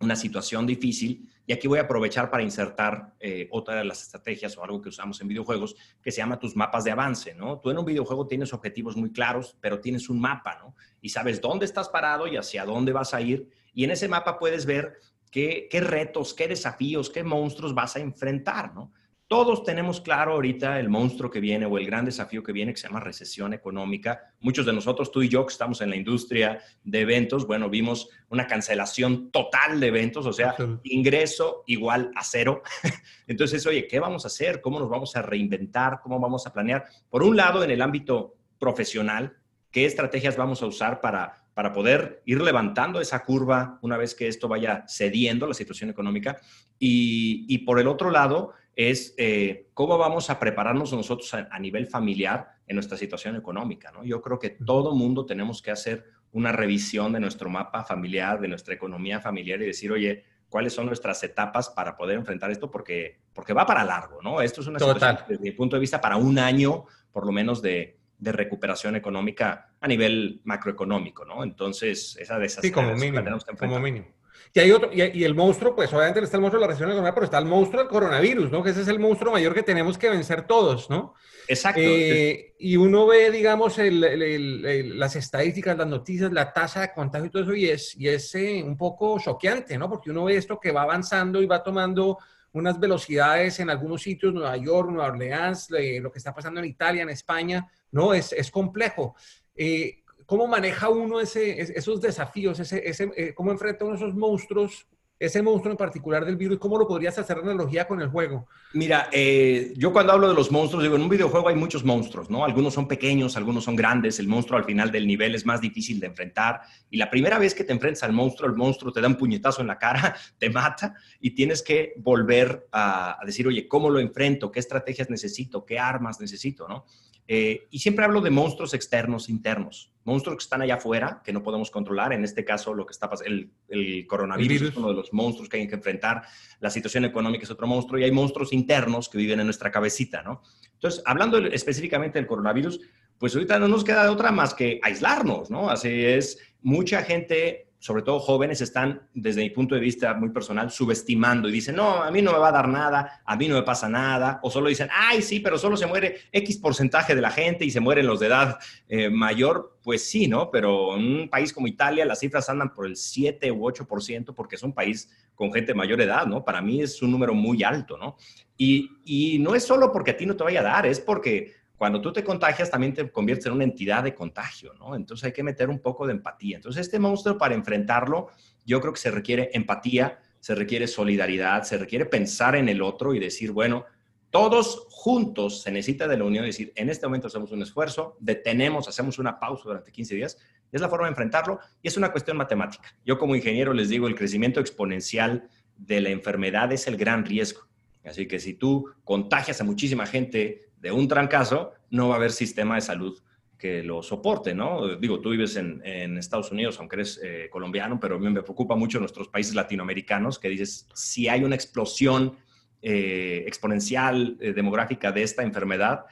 una 0.00 0.16
situación 0.16 0.66
difícil. 0.66 1.28
Y 1.46 1.52
aquí 1.52 1.68
voy 1.68 1.78
a 1.78 1.82
aprovechar 1.82 2.30
para 2.30 2.42
insertar 2.42 3.14
eh, 3.20 3.48
otra 3.50 3.76
de 3.76 3.84
las 3.84 4.02
estrategias 4.02 4.56
o 4.58 4.64
algo 4.64 4.82
que 4.82 4.88
usamos 4.88 5.20
en 5.20 5.28
videojuegos 5.28 5.76
que 6.02 6.10
se 6.10 6.18
llama 6.18 6.38
tus 6.38 6.56
mapas 6.56 6.84
de 6.84 6.90
avance, 6.90 7.34
¿no? 7.34 7.60
Tú 7.60 7.70
en 7.70 7.78
un 7.78 7.84
videojuego 7.84 8.26
tienes 8.26 8.52
objetivos 8.52 8.96
muy 8.96 9.12
claros, 9.12 9.56
pero 9.60 9.80
tienes 9.80 10.08
un 10.08 10.20
mapa, 10.20 10.58
¿no? 10.58 10.74
Y 11.00 11.10
sabes 11.10 11.40
dónde 11.40 11.64
estás 11.64 11.88
parado 11.88 12.26
y 12.26 12.36
hacia 12.36 12.64
dónde 12.64 12.92
vas 12.92 13.14
a 13.14 13.20
ir. 13.20 13.48
Y 13.72 13.84
en 13.84 13.92
ese 13.92 14.08
mapa 14.08 14.38
puedes 14.38 14.66
ver 14.66 14.98
qué, 15.30 15.68
qué 15.70 15.80
retos, 15.80 16.34
qué 16.34 16.48
desafíos, 16.48 17.10
qué 17.10 17.22
monstruos 17.22 17.74
vas 17.74 17.94
a 17.94 18.00
enfrentar, 18.00 18.74
¿no? 18.74 18.92
Todos 19.28 19.64
tenemos 19.64 20.00
claro 20.00 20.34
ahorita 20.34 20.78
el 20.78 20.88
monstruo 20.88 21.28
que 21.28 21.40
viene 21.40 21.66
o 21.66 21.78
el 21.78 21.86
gran 21.86 22.04
desafío 22.04 22.44
que 22.44 22.52
viene 22.52 22.72
que 22.72 22.78
se 22.78 22.86
llama 22.86 23.00
recesión 23.00 23.52
económica. 23.52 24.32
Muchos 24.38 24.64
de 24.64 24.72
nosotros, 24.72 25.10
tú 25.10 25.20
y 25.20 25.28
yo, 25.28 25.44
que 25.44 25.50
estamos 25.50 25.80
en 25.80 25.90
la 25.90 25.96
industria 25.96 26.60
de 26.84 27.00
eventos, 27.00 27.44
bueno, 27.44 27.68
vimos 27.68 28.08
una 28.28 28.46
cancelación 28.46 29.32
total 29.32 29.80
de 29.80 29.88
eventos, 29.88 30.26
o 30.26 30.32
sea, 30.32 30.54
ingreso 30.84 31.64
igual 31.66 32.12
a 32.14 32.22
cero. 32.22 32.62
Entonces, 33.26 33.66
oye, 33.66 33.88
¿qué 33.88 33.98
vamos 33.98 34.24
a 34.24 34.28
hacer? 34.28 34.60
¿Cómo 34.60 34.78
nos 34.78 34.88
vamos 34.88 35.16
a 35.16 35.22
reinventar? 35.22 35.98
¿Cómo 36.04 36.20
vamos 36.20 36.46
a 36.46 36.52
planear? 36.52 36.84
Por 37.10 37.24
un 37.24 37.36
lado, 37.36 37.64
en 37.64 37.72
el 37.72 37.82
ámbito 37.82 38.36
profesional, 38.60 39.36
¿qué 39.72 39.86
estrategias 39.86 40.36
vamos 40.36 40.62
a 40.62 40.66
usar 40.66 41.00
para 41.00 41.45
para 41.56 41.72
poder 41.72 42.20
ir 42.26 42.42
levantando 42.42 43.00
esa 43.00 43.24
curva 43.24 43.78
una 43.80 43.96
vez 43.96 44.14
que 44.14 44.28
esto 44.28 44.46
vaya 44.46 44.84
cediendo 44.86 45.46
la 45.46 45.54
situación 45.54 45.88
económica. 45.88 46.36
Y, 46.78 47.46
y 47.48 47.64
por 47.64 47.80
el 47.80 47.88
otro 47.88 48.10
lado, 48.10 48.52
es 48.76 49.14
eh, 49.16 49.70
cómo 49.72 49.96
vamos 49.96 50.28
a 50.28 50.38
prepararnos 50.38 50.92
nosotros 50.92 51.32
a, 51.32 51.58
nivel 51.58 51.86
familiar 51.86 52.46
en 52.66 52.76
nuestra 52.76 52.98
situación 52.98 53.34
económica. 53.34 53.90
¿no? 53.90 54.04
Yo 54.04 54.20
creo 54.20 54.38
que 54.38 54.50
todo 54.50 54.94
mundo 54.94 55.24
tenemos 55.24 55.62
que 55.62 55.70
hacer 55.70 56.04
una 56.32 56.52
revisión 56.52 57.14
de 57.14 57.20
nuestro 57.20 57.48
mapa 57.48 57.84
familiar, 57.84 58.38
de 58.38 58.48
nuestra 58.48 58.74
economía 58.74 59.18
familiar 59.18 59.62
y 59.62 59.66
decir, 59.66 59.90
oye, 59.90 60.24
cuáles 60.50 60.74
son 60.74 60.84
nuestras 60.84 61.24
etapas 61.24 61.70
para 61.70 61.96
poder 61.96 62.18
enfrentar 62.18 62.50
esto, 62.50 62.70
porque, 62.70 63.22
porque 63.32 63.54
va 63.54 63.64
para 63.64 63.82
largo, 63.82 64.20
¿no? 64.22 64.42
Esto 64.42 64.60
es 64.60 64.66
una 64.66 64.78
situación, 64.78 65.18
desde 65.26 65.42
mi 65.42 65.52
punto 65.52 65.76
de 65.76 65.80
vista, 65.80 65.98
para 65.98 66.18
un 66.18 66.38
año, 66.38 66.84
por 67.10 67.24
lo 67.24 67.32
menos, 67.32 67.62
de, 67.62 67.98
de 68.18 68.32
recuperación 68.32 68.96
económica 68.96 69.72
a 69.80 69.88
nivel 69.88 70.40
macroeconómico, 70.44 71.24
¿no? 71.24 71.44
Entonces, 71.44 72.16
esa 72.18 72.38
de 72.38 72.48
sí, 72.48 72.70
como 72.70 72.94
mínimo, 72.94 73.38
como 73.58 73.78
mínimo. 73.78 74.06
Y 74.54 74.60
hay 74.60 74.70
otro, 74.70 74.90
y, 74.90 75.22
el 75.22 75.34
monstruo, 75.34 75.76
pues 75.76 75.92
obviamente 75.92 76.20
está 76.20 76.38
el 76.38 76.40
monstruo 76.40 76.60
de 76.60 76.66
la 76.66 76.68
recesión 76.68 76.90
económica, 76.90 77.14
pero 77.14 77.26
está 77.26 77.38
el 77.38 77.44
monstruo 77.44 77.82
del 77.82 77.90
coronavirus, 77.90 78.50
¿no? 78.50 78.62
Que 78.62 78.70
ese 78.70 78.80
es 78.80 78.88
el 78.88 78.98
monstruo 78.98 79.32
mayor 79.32 79.52
que 79.52 79.62
tenemos 79.62 79.98
que 79.98 80.08
vencer 80.08 80.46
todos, 80.46 80.88
¿no? 80.88 81.14
Exacto. 81.46 81.80
Eh, 81.82 82.54
y 82.58 82.76
uno 82.76 83.06
ve, 83.06 83.30
digamos, 83.30 83.76
las 83.78 85.16
estadísticas, 85.16 85.76
las 85.76 85.86
noticias, 85.86 86.32
la 86.32 86.54
tasa 86.54 86.80
de 86.80 86.92
contagio 86.92 87.26
y 87.26 87.30
todo 87.30 87.42
eso, 87.42 87.54
y 87.54 87.68
es, 87.68 87.94
y 87.98 88.08
es 88.08 88.34
eh, 88.34 88.62
un 88.64 88.78
poco 88.78 89.18
choqueante, 89.20 89.76
¿no? 89.76 89.90
Porque 89.90 90.10
uno 90.10 90.24
ve 90.24 90.36
esto 90.36 90.58
que 90.58 90.72
va 90.72 90.82
avanzando 90.82 91.42
y 91.42 91.46
va 91.46 91.62
tomando 91.62 92.18
unas 92.52 92.80
velocidades 92.80 93.60
en 93.60 93.68
algunos 93.68 94.00
sitios, 94.00 94.32
Nueva 94.32 94.56
York, 94.56 94.88
Nueva 94.88 95.08
Orleans, 95.08 95.68
lo 96.00 96.10
que 96.10 96.18
está 96.18 96.34
pasando 96.34 96.60
en 96.60 96.66
Italia, 96.66 97.02
en 97.02 97.10
España, 97.10 97.68
¿no? 97.96 98.12
Es, 98.12 98.32
es 98.32 98.50
complejo. 98.50 99.16
Eh, 99.56 100.02
¿Cómo 100.26 100.46
maneja 100.46 100.90
uno 100.90 101.20
esos 101.20 102.00
desafíos? 102.00 102.60
Eh, 102.72 103.32
¿Cómo 103.34 103.52
enfrenta 103.52 103.84
uno 103.84 103.94
esos 103.94 104.14
monstruos? 104.14 104.86
Ese 105.18 105.40
monstruo 105.40 105.72
en 105.72 105.78
particular 105.78 106.26
del 106.26 106.36
virus, 106.36 106.58
¿cómo 106.58 106.76
lo 106.76 106.86
podrías 106.86 107.16
hacer 107.16 107.38
analogía 107.38 107.88
con 107.88 108.02
el 108.02 108.08
juego? 108.08 108.48
Mira, 108.74 109.08
eh, 109.10 109.72
yo 109.74 109.90
cuando 109.90 110.12
hablo 110.12 110.28
de 110.28 110.34
los 110.34 110.52
monstruos, 110.52 110.82
digo, 110.82 110.96
en 110.96 111.00
un 111.00 111.08
videojuego 111.08 111.48
hay 111.48 111.54
muchos 111.54 111.84
monstruos, 111.84 112.28
¿no? 112.28 112.44
Algunos 112.44 112.74
son 112.74 112.86
pequeños, 112.86 113.34
algunos 113.38 113.64
son 113.64 113.76
grandes, 113.76 114.18
el 114.18 114.28
monstruo 114.28 114.58
al 114.58 114.66
final 114.66 114.90
del 114.90 115.06
nivel 115.06 115.34
es 115.34 115.46
más 115.46 115.62
difícil 115.62 116.00
de 116.00 116.08
enfrentar 116.08 116.60
y 116.90 116.98
la 116.98 117.08
primera 117.08 117.38
vez 117.38 117.54
que 117.54 117.64
te 117.64 117.72
enfrentas 117.72 118.02
al 118.02 118.12
monstruo, 118.12 118.50
el 118.50 118.56
monstruo 118.56 118.92
te 118.92 119.00
da 119.00 119.08
un 119.08 119.16
puñetazo 119.16 119.62
en 119.62 119.68
la 119.68 119.78
cara, 119.78 120.14
te 120.38 120.50
mata 120.50 120.94
y 121.18 121.30
tienes 121.30 121.62
que 121.62 121.94
volver 121.96 122.68
a 122.72 123.18
decir, 123.24 123.48
oye, 123.48 123.66
¿cómo 123.66 123.88
lo 123.88 124.00
enfrento? 124.00 124.52
¿Qué 124.52 124.60
estrategias 124.60 125.08
necesito? 125.08 125.64
¿Qué 125.64 125.78
armas 125.78 126.20
necesito? 126.20 126.68
¿no? 126.68 126.84
Eh, 127.28 127.66
y 127.70 127.78
siempre 127.80 128.04
hablo 128.04 128.20
de 128.20 128.30
monstruos 128.30 128.72
externos, 128.72 129.28
internos, 129.28 129.92
monstruos 130.04 130.38
que 130.38 130.42
están 130.44 130.62
allá 130.62 130.76
afuera, 130.76 131.22
que 131.24 131.32
no 131.32 131.42
podemos 131.42 131.70
controlar. 131.70 132.12
En 132.12 132.22
este 132.22 132.44
caso, 132.44 132.72
lo 132.72 132.86
que 132.86 132.92
está 132.92 133.10
pasando, 133.10 133.32
el, 133.32 133.50
el, 133.68 134.06
coronavirus 134.06 134.70
es 134.70 134.76
uno 134.76 134.88
de 134.88 134.94
los 134.94 135.12
monstruos 135.12 135.48
que 135.48 135.56
hay 135.56 135.66
que 135.66 135.74
enfrentar. 135.74 136.22
La 136.60 136.70
situación 136.70 137.04
económica 137.04 137.44
es 137.44 137.50
otro 137.50 137.66
monstruo 137.66 137.98
y 137.98 138.04
hay 138.04 138.12
monstruos 138.12 138.52
internos 138.52 139.08
que 139.08 139.18
viven 139.18 139.40
en 139.40 139.46
nuestra 139.46 139.72
cabecita, 139.72 140.22
¿no? 140.22 140.42
Entonces, 140.74 141.02
hablando 141.04 141.38
específicamente 141.38 142.18
del 142.18 142.28
coronavirus, 142.28 142.80
pues 143.18 143.34
ahorita 143.34 143.58
no 143.58 143.66
nos 143.66 143.82
queda 143.82 144.10
otra 144.10 144.30
más 144.30 144.54
que 144.54 144.78
aislarnos, 144.82 145.50
¿no? 145.50 145.68
Así 145.70 145.88
es, 145.88 146.38
mucha 146.62 147.02
gente 147.02 147.65
sobre 147.78 148.02
todo 148.02 148.18
jóvenes, 148.18 148.60
están, 148.60 149.08
desde 149.14 149.42
mi 149.42 149.50
punto 149.50 149.74
de 149.74 149.80
vista 149.80 150.14
muy 150.14 150.30
personal, 150.30 150.70
subestimando 150.70 151.48
y 151.48 151.52
dicen, 151.52 151.76
no, 151.76 152.02
a 152.02 152.10
mí 152.10 152.22
no 152.22 152.32
me 152.32 152.38
va 152.38 152.48
a 152.48 152.52
dar 152.52 152.68
nada, 152.68 153.22
a 153.24 153.36
mí 153.36 153.48
no 153.48 153.54
me 153.54 153.62
pasa 153.62 153.88
nada, 153.88 154.40
o 154.42 154.50
solo 154.50 154.68
dicen, 154.68 154.88
ay, 154.92 155.22
sí, 155.22 155.40
pero 155.40 155.58
solo 155.58 155.76
se 155.76 155.86
muere 155.86 156.16
X 156.32 156.58
porcentaje 156.58 157.14
de 157.14 157.20
la 157.20 157.30
gente 157.30 157.64
y 157.64 157.70
se 157.70 157.80
mueren 157.80 158.06
los 158.06 158.20
de 158.20 158.26
edad 158.26 158.58
eh, 158.88 159.10
mayor. 159.10 159.78
Pues 159.82 160.08
sí, 160.08 160.26
¿no? 160.26 160.50
Pero 160.50 160.96
en 160.96 161.20
un 161.20 161.28
país 161.28 161.52
como 161.52 161.68
Italia 161.68 162.04
las 162.04 162.18
cifras 162.18 162.48
andan 162.48 162.74
por 162.74 162.86
el 162.86 162.96
7 162.96 163.52
u 163.52 163.70
8% 163.70 164.34
porque 164.34 164.56
es 164.56 164.62
un 164.64 164.72
país 164.72 165.08
con 165.36 165.52
gente 165.52 165.72
de 165.72 165.74
mayor 165.74 166.00
edad, 166.00 166.26
¿no? 166.26 166.44
Para 166.44 166.60
mí 166.60 166.82
es 166.82 167.00
un 167.02 167.12
número 167.12 167.34
muy 167.34 167.62
alto, 167.62 167.96
¿no? 167.96 168.16
Y, 168.56 168.90
y 169.04 169.38
no 169.38 169.54
es 169.54 169.64
solo 169.64 169.92
porque 169.92 170.10
a 170.10 170.16
ti 170.16 170.26
no 170.26 170.34
te 170.34 170.42
vaya 170.42 170.60
a 170.60 170.64
dar, 170.64 170.86
es 170.86 170.98
porque 170.98 171.54
cuando 171.76 172.00
tú 172.00 172.12
te 172.12 172.24
contagias 172.24 172.70
también 172.70 172.94
te 172.94 173.10
conviertes 173.10 173.46
en 173.46 173.52
una 173.52 173.64
entidad 173.64 174.02
de 174.02 174.14
contagio, 174.14 174.72
¿no? 174.74 174.94
Entonces 174.94 175.24
hay 175.24 175.32
que 175.32 175.42
meter 175.42 175.68
un 175.68 175.80
poco 175.80 176.06
de 176.06 176.12
empatía. 176.12 176.56
Entonces 176.56 176.86
este 176.86 176.98
monstruo 176.98 177.36
para 177.36 177.54
enfrentarlo, 177.54 178.28
yo 178.64 178.80
creo 178.80 178.92
que 178.92 179.00
se 179.00 179.10
requiere 179.10 179.50
empatía, 179.52 180.18
se 180.40 180.54
requiere 180.54 180.86
solidaridad, 180.86 181.64
se 181.64 181.76
requiere 181.76 182.06
pensar 182.06 182.56
en 182.56 182.68
el 182.68 182.80
otro 182.80 183.14
y 183.14 183.18
decir, 183.18 183.52
bueno, 183.52 183.84
todos 184.30 184.86
juntos 184.90 185.62
se 185.62 185.70
necesita 185.70 186.08
de 186.08 186.16
la 186.16 186.24
unión, 186.24 186.44
decir, 186.44 186.72
en 186.76 186.90
este 186.90 187.06
momento 187.06 187.28
hacemos 187.28 187.52
un 187.52 187.62
esfuerzo, 187.62 188.16
detenemos, 188.20 188.88
hacemos 188.88 189.18
una 189.18 189.38
pausa 189.38 189.64
durante 189.64 189.92
15 189.92 190.14
días, 190.14 190.38
es 190.72 190.80
la 190.80 190.88
forma 190.88 191.06
de 191.06 191.10
enfrentarlo 191.10 191.60
y 191.82 191.88
es 191.88 191.96
una 191.96 192.10
cuestión 192.10 192.36
matemática. 192.36 192.94
Yo 193.04 193.18
como 193.18 193.36
ingeniero 193.36 193.72
les 193.72 193.88
digo, 193.88 194.08
el 194.08 194.14
crecimiento 194.14 194.60
exponencial 194.60 195.48
de 195.76 196.00
la 196.00 196.10
enfermedad 196.10 196.72
es 196.72 196.86
el 196.86 196.96
gran 196.96 197.24
riesgo. 197.24 197.66
Así 198.04 198.26
que 198.28 198.38
si 198.38 198.54
tú 198.54 198.90
contagias 199.04 199.60
a 199.60 199.64
muchísima 199.64 200.06
gente 200.06 200.65
de 200.80 200.92
un 200.92 201.08
trancazo, 201.08 201.72
no 201.90 202.08
va 202.08 202.14
a 202.14 202.18
haber 202.18 202.32
sistema 202.32 202.76
de 202.76 202.80
salud 202.80 203.18
que 203.58 203.82
lo 203.82 204.02
soporte, 204.02 204.54
¿no? 204.54 204.96
Digo, 204.96 205.20
tú 205.20 205.30
vives 205.30 205.56
en, 205.56 206.18
Estados 206.18 206.52
Unidos, 206.52 206.78
aunque 206.78 206.96
eres 206.96 207.20
eh, 207.22 207.48
colombiano, 207.50 207.98
pero 207.98 208.16
a 208.16 208.18
mí 208.18 208.28
me 208.28 208.42
preocupa 208.42 208.76
mucho 208.76 209.00
nuestros 209.00 209.28
países 209.28 209.54
latinoamericanos, 209.54 210.38
que 210.38 210.48
dices, 210.48 210.86
si 210.94 211.28
hay 211.28 211.42
una 211.42 211.54
explosión 211.54 212.36
eh, 212.82 213.44
exponencial 213.46 214.36
eh, 214.40 214.52
demográfica 214.52 215.10
de 215.10 215.22
esta 215.22 215.42
enfermedad, 215.42 216.04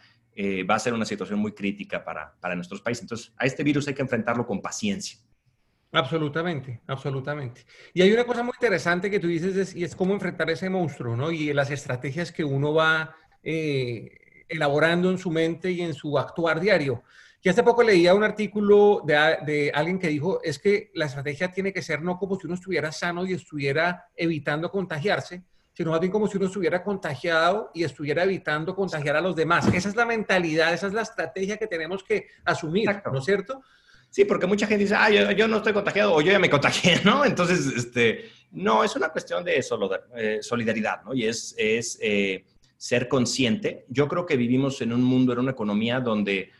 va 0.68 0.74
a 0.74 0.78
ser 0.80 0.92
una 0.92 1.04
situación 1.04 1.38
muy 1.38 1.52
crítica 1.52 2.04
para, 2.04 2.34
para 2.40 2.56
nuestros 2.56 2.80
países. 2.80 3.02
Entonces, 3.02 3.32
a 3.36 3.46
este 3.46 3.62
virus 3.62 3.86
hay 3.86 3.94
que 3.94 4.02
enfrentarlo 4.02 4.44
con 4.44 4.60
paciencia. 4.60 5.20
Absolutamente, 5.92 6.80
absolutamente. 6.88 7.64
Y 7.92 8.02
hay 8.02 8.12
una 8.12 8.24
cosa 8.24 8.42
muy 8.42 8.52
interesante 8.56 9.08
que 9.08 9.20
tú 9.20 9.28
dices, 9.28 9.76
y 9.76 9.84
es 9.84 9.94
cómo 9.94 10.12
enfrentar 10.12 10.50
ese 10.50 10.68
monstruo, 10.68 11.16
¿no? 11.16 11.30
Y 11.30 11.52
las 11.52 11.70
estrategias 11.70 12.32
que 12.32 12.42
uno 12.42 12.74
va 12.74 13.14
elaborando 14.56 15.10
en 15.10 15.18
su 15.18 15.30
mente 15.30 15.70
y 15.70 15.80
en 15.82 15.94
su 15.94 16.18
actuar 16.18 16.60
diario. 16.60 17.02
Y 17.42 17.50
hace 17.50 17.62
poco 17.62 17.82
leía 17.82 18.14
un 18.14 18.24
artículo 18.24 19.02
de, 19.04 19.70
alguien 19.74 19.98
que 19.98 20.08
dijo, 20.08 20.40
es 20.42 20.58
que 20.58 20.90
la 20.94 21.04
estrategia 21.04 21.52
tiene 21.52 21.74
que 21.74 21.82
ser 21.82 22.00
no 22.00 22.18
como 22.18 22.36
si 22.40 22.46
uno 22.46 22.54
estuviera 22.54 22.90
sano 22.90 23.26
y 23.26 23.34
estuviera 23.34 24.06
evitando 24.16 24.70
contagiarse, 24.70 25.42
sino 25.74 25.90
más 25.90 26.00
bien 26.00 26.10
como 26.10 26.26
si 26.26 26.38
uno 26.38 26.46
estuviera 26.46 26.82
contagiado 26.82 27.70
y 27.74 27.84
estuviera 27.84 28.24
evitando 28.24 28.74
contagiar 28.74 29.16
a 29.16 29.20
los 29.20 29.36
demás. 29.36 29.66
Esa 29.74 29.90
es 29.90 29.94
la 29.94 30.06
mentalidad, 30.06 30.72
esa 30.72 30.86
es 30.86 30.94
la 30.94 31.02
estrategia 31.02 31.58
que 31.58 31.66
tenemos 31.66 32.02
que 32.02 32.28
asumir, 32.46 32.88
¿no 33.12 33.18
es 33.18 33.24
cierto? 33.26 33.60
Sí, 34.08 34.24
porque 34.24 34.46
mucha 34.46 34.66
gente 34.66 34.84
dice, 34.84 34.94
ah, 34.96 35.10
yo, 35.10 35.46
no 35.46 35.56
estoy 35.58 35.74
contagiado 35.74 36.14
o 36.14 36.22
yo 36.22 36.32
ya 36.32 36.38
me 36.38 36.48
contagié, 36.48 37.00
¿no? 37.04 37.26
Entonces, 37.26 37.66
este, 37.76 38.30
no, 38.52 38.84
es 38.84 38.96
una 38.96 39.10
cuestión 39.10 39.44
de 39.44 39.58
eh, 39.58 40.38
solidaridad, 40.40 41.02
¿no? 41.02 41.12
Y 41.12 41.26
es, 41.26 41.54
es 41.58 41.98
eh, 42.00 42.44
ser 42.84 43.08
consciente. 43.08 43.86
Yo 43.88 44.08
creo 44.08 44.26
que 44.26 44.36
vivimos 44.36 44.82
en 44.82 44.92
un 44.92 45.02
mundo, 45.02 45.32
en 45.32 45.38
una 45.38 45.52
economía 45.52 46.00
donde 46.00 46.50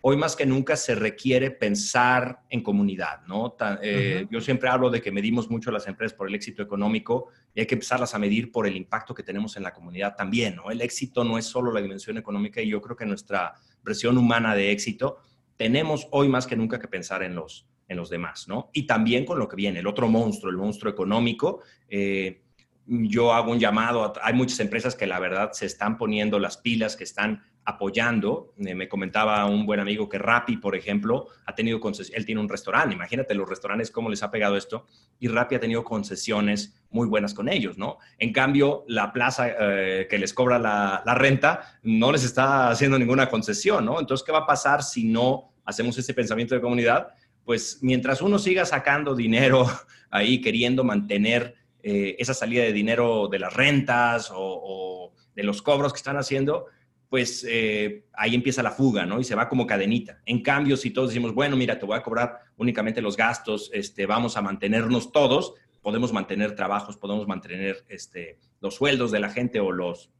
hoy 0.00 0.16
más 0.16 0.34
que 0.34 0.46
nunca 0.46 0.76
se 0.76 0.94
requiere 0.94 1.50
pensar 1.50 2.40
en 2.48 2.62
comunidad, 2.62 3.20
¿no? 3.26 3.54
Eh, 3.82 4.26
yo 4.30 4.40
siempre 4.40 4.70
hablo 4.70 4.88
de 4.88 5.02
que 5.02 5.12
medimos 5.12 5.50
mucho 5.50 5.68
a 5.68 5.74
las 5.74 5.86
empresas 5.86 6.16
por 6.16 6.26
el 6.26 6.34
éxito 6.34 6.62
económico 6.62 7.28
y 7.54 7.60
hay 7.60 7.66
que 7.66 7.74
empezarlas 7.74 8.14
a 8.14 8.18
medir 8.18 8.50
por 8.50 8.66
el 8.66 8.78
impacto 8.78 9.14
que 9.14 9.22
tenemos 9.22 9.58
en 9.58 9.62
la 9.62 9.74
comunidad 9.74 10.16
también, 10.16 10.56
¿no? 10.56 10.70
El 10.70 10.80
éxito 10.80 11.22
no 11.22 11.36
es 11.36 11.44
solo 11.44 11.70
la 11.70 11.82
dimensión 11.82 12.16
económica 12.16 12.62
y 12.62 12.70
yo 12.70 12.80
creo 12.80 12.96
que 12.96 13.04
nuestra 13.04 13.52
presión 13.82 14.16
humana 14.16 14.54
de 14.54 14.72
éxito 14.72 15.18
tenemos 15.58 16.08
hoy 16.12 16.30
más 16.30 16.46
que 16.46 16.56
nunca 16.56 16.78
que 16.78 16.88
pensar 16.88 17.22
en 17.22 17.34
los, 17.34 17.66
en 17.88 17.98
los 17.98 18.08
demás, 18.08 18.48
¿no? 18.48 18.70
Y 18.72 18.86
también 18.86 19.26
con 19.26 19.38
lo 19.38 19.48
que 19.48 19.56
viene, 19.56 19.80
el 19.80 19.86
otro 19.86 20.08
monstruo, 20.08 20.50
el 20.50 20.56
monstruo 20.56 20.90
económico. 20.90 21.60
Eh, 21.90 22.43
yo 22.86 23.32
hago 23.32 23.52
un 23.52 23.58
llamado, 23.58 24.12
hay 24.22 24.34
muchas 24.34 24.60
empresas 24.60 24.94
que 24.94 25.06
la 25.06 25.18
verdad 25.18 25.52
se 25.52 25.66
están 25.66 25.96
poniendo 25.96 26.38
las 26.38 26.58
pilas, 26.58 26.96
que 26.96 27.04
están 27.04 27.42
apoyando. 27.64 28.52
Eh, 28.58 28.74
me 28.74 28.88
comentaba 28.88 29.44
un 29.46 29.64
buen 29.64 29.80
amigo 29.80 30.08
que 30.08 30.18
Rappi, 30.18 30.58
por 30.58 30.76
ejemplo, 30.76 31.28
ha 31.46 31.54
tenido 31.54 31.80
concesiones, 31.80 32.18
él 32.18 32.26
tiene 32.26 32.40
un 32.40 32.48
restaurante, 32.48 32.94
imagínate 32.94 33.34
los 33.34 33.48
restaurantes 33.48 33.90
cómo 33.90 34.10
les 34.10 34.22
ha 34.22 34.30
pegado 34.30 34.56
esto, 34.56 34.86
y 35.18 35.28
Rappi 35.28 35.54
ha 35.54 35.60
tenido 35.60 35.82
concesiones 35.84 36.74
muy 36.90 37.08
buenas 37.08 37.32
con 37.32 37.48
ellos, 37.48 37.78
¿no? 37.78 37.98
En 38.18 38.32
cambio, 38.32 38.84
la 38.88 39.12
plaza 39.12 39.48
eh, 39.48 40.06
que 40.08 40.18
les 40.18 40.34
cobra 40.34 40.58
la, 40.58 41.02
la, 41.04 41.14
renta 41.14 41.78
no 41.82 42.12
les 42.12 42.24
está 42.24 42.68
haciendo 42.68 42.98
ninguna 42.98 43.28
concesión, 43.28 43.84
¿no? 43.84 43.98
Entonces, 43.98 44.24
¿qué 44.24 44.32
va 44.32 44.40
a 44.40 44.46
pasar 44.46 44.82
si 44.82 45.04
no 45.04 45.54
hacemos 45.64 45.96
ese 45.96 46.12
pensamiento 46.12 46.54
de 46.54 46.60
comunidad? 46.60 47.08
Pues 47.44 47.78
mientras 47.82 48.22
uno 48.22 48.38
siga 48.38 48.64
sacando 48.64 49.14
dinero 49.14 49.66
ahí, 50.10 50.40
queriendo 50.40 50.84
mantener 50.84 51.54
eh, 51.86 52.16
esa 52.18 52.32
salida 52.32 52.62
de 52.62 52.72
dinero 52.72 53.28
de 53.28 53.38
las 53.38 53.52
rentas 53.52 54.32
o, 54.34 55.12
de 55.36 55.42
los 55.42 55.60
cobros 55.60 55.92
que 55.92 55.98
están 55.98 56.16
haciendo, 56.16 56.64
pues 57.10 57.44
eh, 57.46 58.06
ahí 58.14 58.34
empieza 58.34 58.62
la 58.62 58.70
fuga, 58.70 59.04
¿no? 59.04 59.20
Y 59.20 59.24
se 59.24 59.34
va 59.34 59.50
como 59.50 59.66
cadenita. 59.66 60.22
En 60.24 60.40
cambio, 60.40 60.78
si 60.78 60.92
todos 60.92 61.10
decimos, 61.10 61.34
bueno, 61.34 61.56
mira, 61.56 61.78
te 61.78 61.84
voy 61.84 61.98
a 61.98 62.02
cobrar 62.02 62.38
únicamente 62.56 63.02
los 63.02 63.18
gastos, 63.18 63.70
este, 63.74 64.06
vamos 64.06 64.38
a 64.38 64.40
mantenernos 64.40 65.12
todos, 65.12 65.52
podemos 65.82 66.10
mantener 66.10 66.54
trabajos, 66.54 66.96
podemos 66.96 67.26
mantener 67.26 67.84
este, 67.88 68.38
los 68.62 68.76
sueldos 68.76 69.10
de 69.10 69.20
la 69.20 69.28
gente 69.28 69.60
o 69.60 69.70
los, 69.70 70.10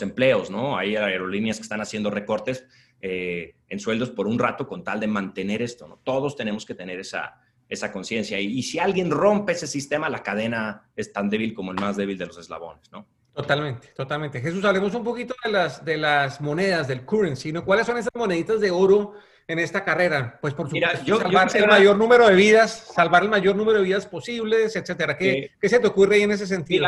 empleos, 0.00 0.50
¿no? 0.50 0.78
Hay 0.78 0.96
aerolíneas 0.96 1.58
que 1.58 1.62
están 1.62 1.82
haciendo 1.82 2.10
recortes 2.10 2.64
eh, 3.02 3.54
en 3.68 3.80
sueldos 3.80 4.08
por 4.08 4.26
un 4.26 4.38
rato 4.38 4.66
con 4.66 4.82
tal 4.82 4.98
de 4.98 5.08
mantener 5.08 5.60
esto, 5.60 5.86
¿no? 5.86 5.98
Todos 6.02 6.36
tenemos 6.36 6.64
que 6.64 6.74
tener 6.74 6.98
esa, 7.00 7.38
esa 7.68 7.92
conciencia. 7.92 8.40
Y, 8.40 8.62
si 8.62 8.78
alguien 8.78 9.10
rompe 9.10 9.52
ese 9.52 9.66
sistema, 9.66 10.08
la 10.08 10.22
cadena 10.22 10.88
es 10.94 11.12
tan 11.12 11.28
débil 11.28 11.54
como 11.54 11.72
el 11.72 11.80
más 11.80 11.96
débil 11.96 12.18
de 12.18 12.26
los 12.26 12.38
eslabones, 12.38 12.90
¿no? 12.92 13.06
Totalmente, 13.32 13.88
totalmente. 13.88 14.40
Jesús, 14.40 14.64
hablemos 14.64 14.94
un 14.94 15.04
poquito 15.04 15.34
de 15.44 15.50
las, 15.50 15.84
de 15.84 15.98
las 15.98 16.40
monedas, 16.40 16.88
del 16.88 17.04
currency, 17.04 17.52
¿no? 17.52 17.64
¿Cuáles 17.64 17.86
son 17.86 17.98
esas 17.98 18.12
moneditas 18.14 18.60
de 18.60 18.70
oro 18.70 19.14
en 19.46 19.58
esta 19.58 19.84
carrera? 19.84 20.38
Pues 20.40 20.54
por 20.54 20.70
supuesto, 20.70 21.18
salvar 21.18 21.54
el 21.54 21.66
mayor 21.66 21.98
número 21.98 22.28
de 22.28 22.34
vidas, 22.34 22.92
salvar 22.94 23.24
el 23.24 23.28
mayor 23.28 23.54
número 23.54 23.78
de 23.78 23.84
vidas 23.84 24.06
posibles, 24.06 24.74
etcétera. 24.74 25.18
¿Qué, 25.18 25.50
¿qué 25.60 25.68
se 25.68 25.78
te 25.78 25.86
ocurre 25.86 26.16
ahí 26.16 26.22
en 26.22 26.32
ese 26.32 26.46
sentido? 26.46 26.86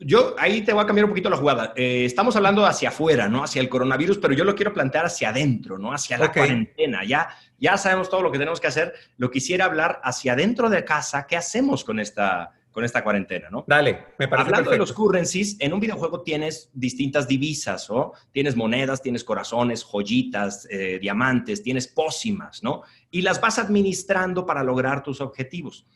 Yo 0.00 0.36
ahí 0.38 0.62
te 0.62 0.72
voy 0.72 0.82
a 0.82 0.86
cambiar 0.86 1.06
un 1.06 1.10
poquito 1.10 1.28
la 1.28 1.36
jugada. 1.36 1.72
Eh, 1.74 2.04
estamos 2.04 2.36
hablando 2.36 2.64
hacia 2.64 2.90
afuera, 2.90 3.28
¿no? 3.28 3.42
Hacia 3.42 3.60
el 3.60 3.68
coronavirus, 3.68 4.18
pero 4.18 4.32
yo 4.32 4.44
lo 4.44 4.54
quiero 4.54 4.72
plantear 4.72 5.06
hacia 5.06 5.30
adentro, 5.30 5.78
¿no? 5.78 5.92
Hacia 5.92 6.18
la 6.18 6.32
cuarentena. 6.32 7.04
Ya, 7.04 7.28
ya 7.58 7.76
sabemos 7.76 8.08
todo 8.08 8.22
lo 8.22 8.30
que 8.30 8.38
tenemos 8.38 8.60
que 8.60 8.68
hacer. 8.68 8.94
Lo 9.16 9.30
quisiera 9.30 9.64
hablar 9.64 10.00
hacia 10.04 10.34
adentro 10.34 10.70
de 10.70 10.84
casa. 10.84 11.26
¿Qué 11.26 11.36
hacemos 11.36 11.82
con 11.82 11.98
esta, 11.98 12.52
con 12.70 12.84
esta 12.84 13.02
cuarentena, 13.02 13.50
no? 13.50 13.64
Dale, 13.66 14.06
me 14.20 14.28
parece 14.28 14.50
Hablando 14.50 14.70
de 14.70 14.78
los 14.78 14.92
currencies, 14.92 15.56
en 15.58 15.72
un 15.72 15.80
videojuego 15.80 16.22
tienes 16.22 16.70
distintas 16.72 17.26
divisas, 17.26 17.90
¿no? 17.90 18.12
Tienes 18.30 18.54
monedas, 18.54 19.02
tienes 19.02 19.24
corazones, 19.24 19.82
joyitas, 19.82 20.68
eh, 20.70 21.00
diamantes, 21.00 21.60
tienes 21.60 21.88
pócimas, 21.88 22.62
¿no? 22.62 22.82
Y 23.10 23.22
las 23.22 23.40
vas 23.40 23.58
administrando 23.58 24.46
para 24.46 24.62
lograr 24.62 25.02
tus 25.02 25.20
objetivos. 25.20 25.86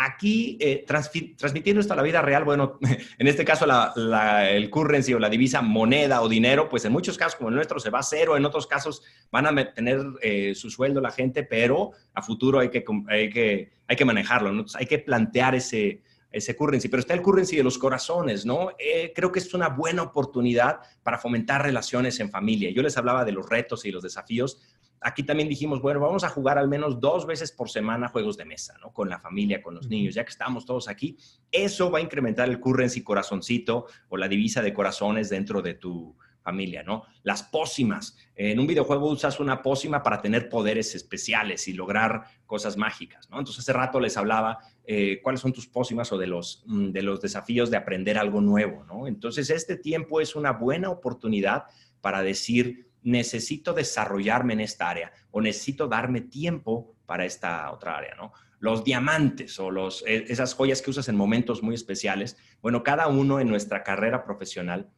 Aquí, 0.00 0.56
eh, 0.60 0.84
transmitiendo 0.86 1.80
esto 1.80 1.92
a 1.92 1.96
la 1.96 2.04
vida 2.04 2.22
real, 2.22 2.44
bueno, 2.44 2.78
en 3.18 3.26
este 3.26 3.44
caso 3.44 3.66
el 3.66 4.70
currency 4.70 5.12
o 5.12 5.18
la 5.18 5.28
divisa 5.28 5.60
moneda 5.60 6.22
o 6.22 6.28
dinero, 6.28 6.68
pues 6.68 6.84
en 6.84 6.92
muchos 6.92 7.18
casos 7.18 7.34
como 7.34 7.48
el 7.48 7.56
nuestro 7.56 7.80
se 7.80 7.90
va 7.90 7.98
a 7.98 8.04
cero, 8.04 8.36
en 8.36 8.44
otros 8.44 8.68
casos 8.68 9.02
van 9.32 9.46
a 9.46 9.72
tener 9.74 10.00
eh, 10.22 10.54
su 10.54 10.70
sueldo 10.70 11.00
la 11.00 11.10
gente, 11.10 11.42
pero 11.42 11.90
a 12.14 12.22
futuro 12.22 12.60
hay 12.60 12.70
que, 12.70 12.84
hay 13.08 13.28
que, 13.28 13.72
hay 13.88 13.96
que 13.96 14.04
manejarlo, 14.04 14.64
hay 14.74 14.86
que 14.86 15.00
plantear 15.00 15.56
ese, 15.56 16.00
ese 16.30 16.54
currency, 16.54 16.88
pero 16.88 17.00
está 17.00 17.14
el 17.14 17.22
currency 17.22 17.56
de 17.56 17.62
los 17.62 17.78
corazones, 17.78 18.44
¿no? 18.44 18.70
Eh, 18.78 19.12
creo 19.14 19.32
que 19.32 19.38
es 19.38 19.52
una 19.54 19.68
buena 19.68 20.02
oportunidad 20.02 20.80
para 21.02 21.18
fomentar 21.18 21.62
relaciones 21.62 22.20
en 22.20 22.30
familia. 22.30 22.70
Yo 22.70 22.82
les 22.82 22.96
hablaba 22.96 23.24
de 23.24 23.32
los 23.32 23.48
retos 23.48 23.84
y 23.86 23.90
los 23.90 24.02
desafíos, 24.02 24.60
aquí 25.00 25.22
también 25.22 25.48
dijimos, 25.48 25.80
bueno, 25.80 26.00
vamos 26.00 26.24
a 26.24 26.28
jugar 26.28 26.58
al 26.58 26.68
menos 26.68 27.00
dos 27.00 27.26
veces 27.26 27.52
por 27.52 27.70
semana 27.70 28.08
juegos 28.08 28.36
de 28.36 28.44
mesa, 28.44 28.74
¿no? 28.80 28.92
Con 28.92 29.08
la 29.08 29.18
familia, 29.18 29.62
con 29.62 29.74
los 29.74 29.88
niños, 29.88 30.14
ya 30.14 30.24
que 30.24 30.30
estamos 30.30 30.66
todos 30.66 30.88
aquí. 30.88 31.16
Eso 31.50 31.90
va 31.90 31.98
a 31.98 32.02
incrementar 32.02 32.48
el 32.48 32.60
currency 32.60 33.02
corazoncito 33.02 33.86
o 34.08 34.16
la 34.16 34.28
divisa 34.28 34.62
de 34.62 34.74
corazones 34.74 35.28
dentro 35.28 35.62
de 35.62 35.74
tu 35.74 36.16
familia, 36.48 36.82
¿no? 36.82 37.04
Las 37.24 37.42
pócimas. 37.42 38.16
En 38.34 38.58
un 38.58 38.66
videojuego 38.66 39.10
usas 39.10 39.38
una 39.38 39.60
pócima 39.60 40.02
para 40.02 40.22
tener 40.22 40.48
poderes 40.48 40.94
especiales 40.94 41.68
y 41.68 41.74
lograr 41.74 42.22
cosas 42.46 42.78
mágicas, 42.78 43.28
¿no? 43.28 43.38
Entonces 43.38 43.60
hace 43.60 43.74
rato 43.74 44.00
les 44.00 44.16
hablaba 44.16 44.58
eh, 44.86 45.20
cuáles 45.22 45.42
son 45.42 45.52
tus 45.52 45.66
pócimas 45.66 46.10
o 46.10 46.16
de 46.16 46.26
los, 46.26 46.62
mm, 46.66 46.88
de 46.88 47.02
los 47.02 47.20
desafíos 47.20 47.70
de 47.70 47.76
aprender 47.76 48.16
algo 48.16 48.40
nuevo, 48.40 48.84
¿no? 48.84 49.06
Entonces 49.06 49.50
este 49.50 49.76
tiempo 49.76 50.22
es 50.22 50.34
una 50.36 50.52
buena 50.52 50.88
oportunidad 50.88 51.64
para 52.00 52.22
decir, 52.22 52.87
necesito 53.02 53.72
desarrollarme 53.72 54.52
en 54.54 54.60
esta 54.60 54.90
área 54.90 55.12
o 55.30 55.40
necesito 55.40 55.88
darme 55.88 56.20
tiempo 56.20 56.94
para 57.06 57.24
esta 57.24 57.70
otra 57.72 57.96
área, 57.96 58.14
¿no? 58.16 58.32
Los 58.60 58.84
diamantes 58.84 59.58
o 59.60 59.70
los, 59.70 60.04
e, 60.06 60.24
esas 60.28 60.54
joyas 60.54 60.82
que 60.82 60.90
usas 60.90 61.08
en 61.08 61.16
momentos 61.16 61.62
muy 61.62 61.74
especiales, 61.74 62.36
bueno, 62.60 62.82
cada 62.82 63.06
uno 63.06 63.40
en 63.40 63.48
nuestra 63.48 63.82
carrera 63.82 64.24
profesional 64.24 64.90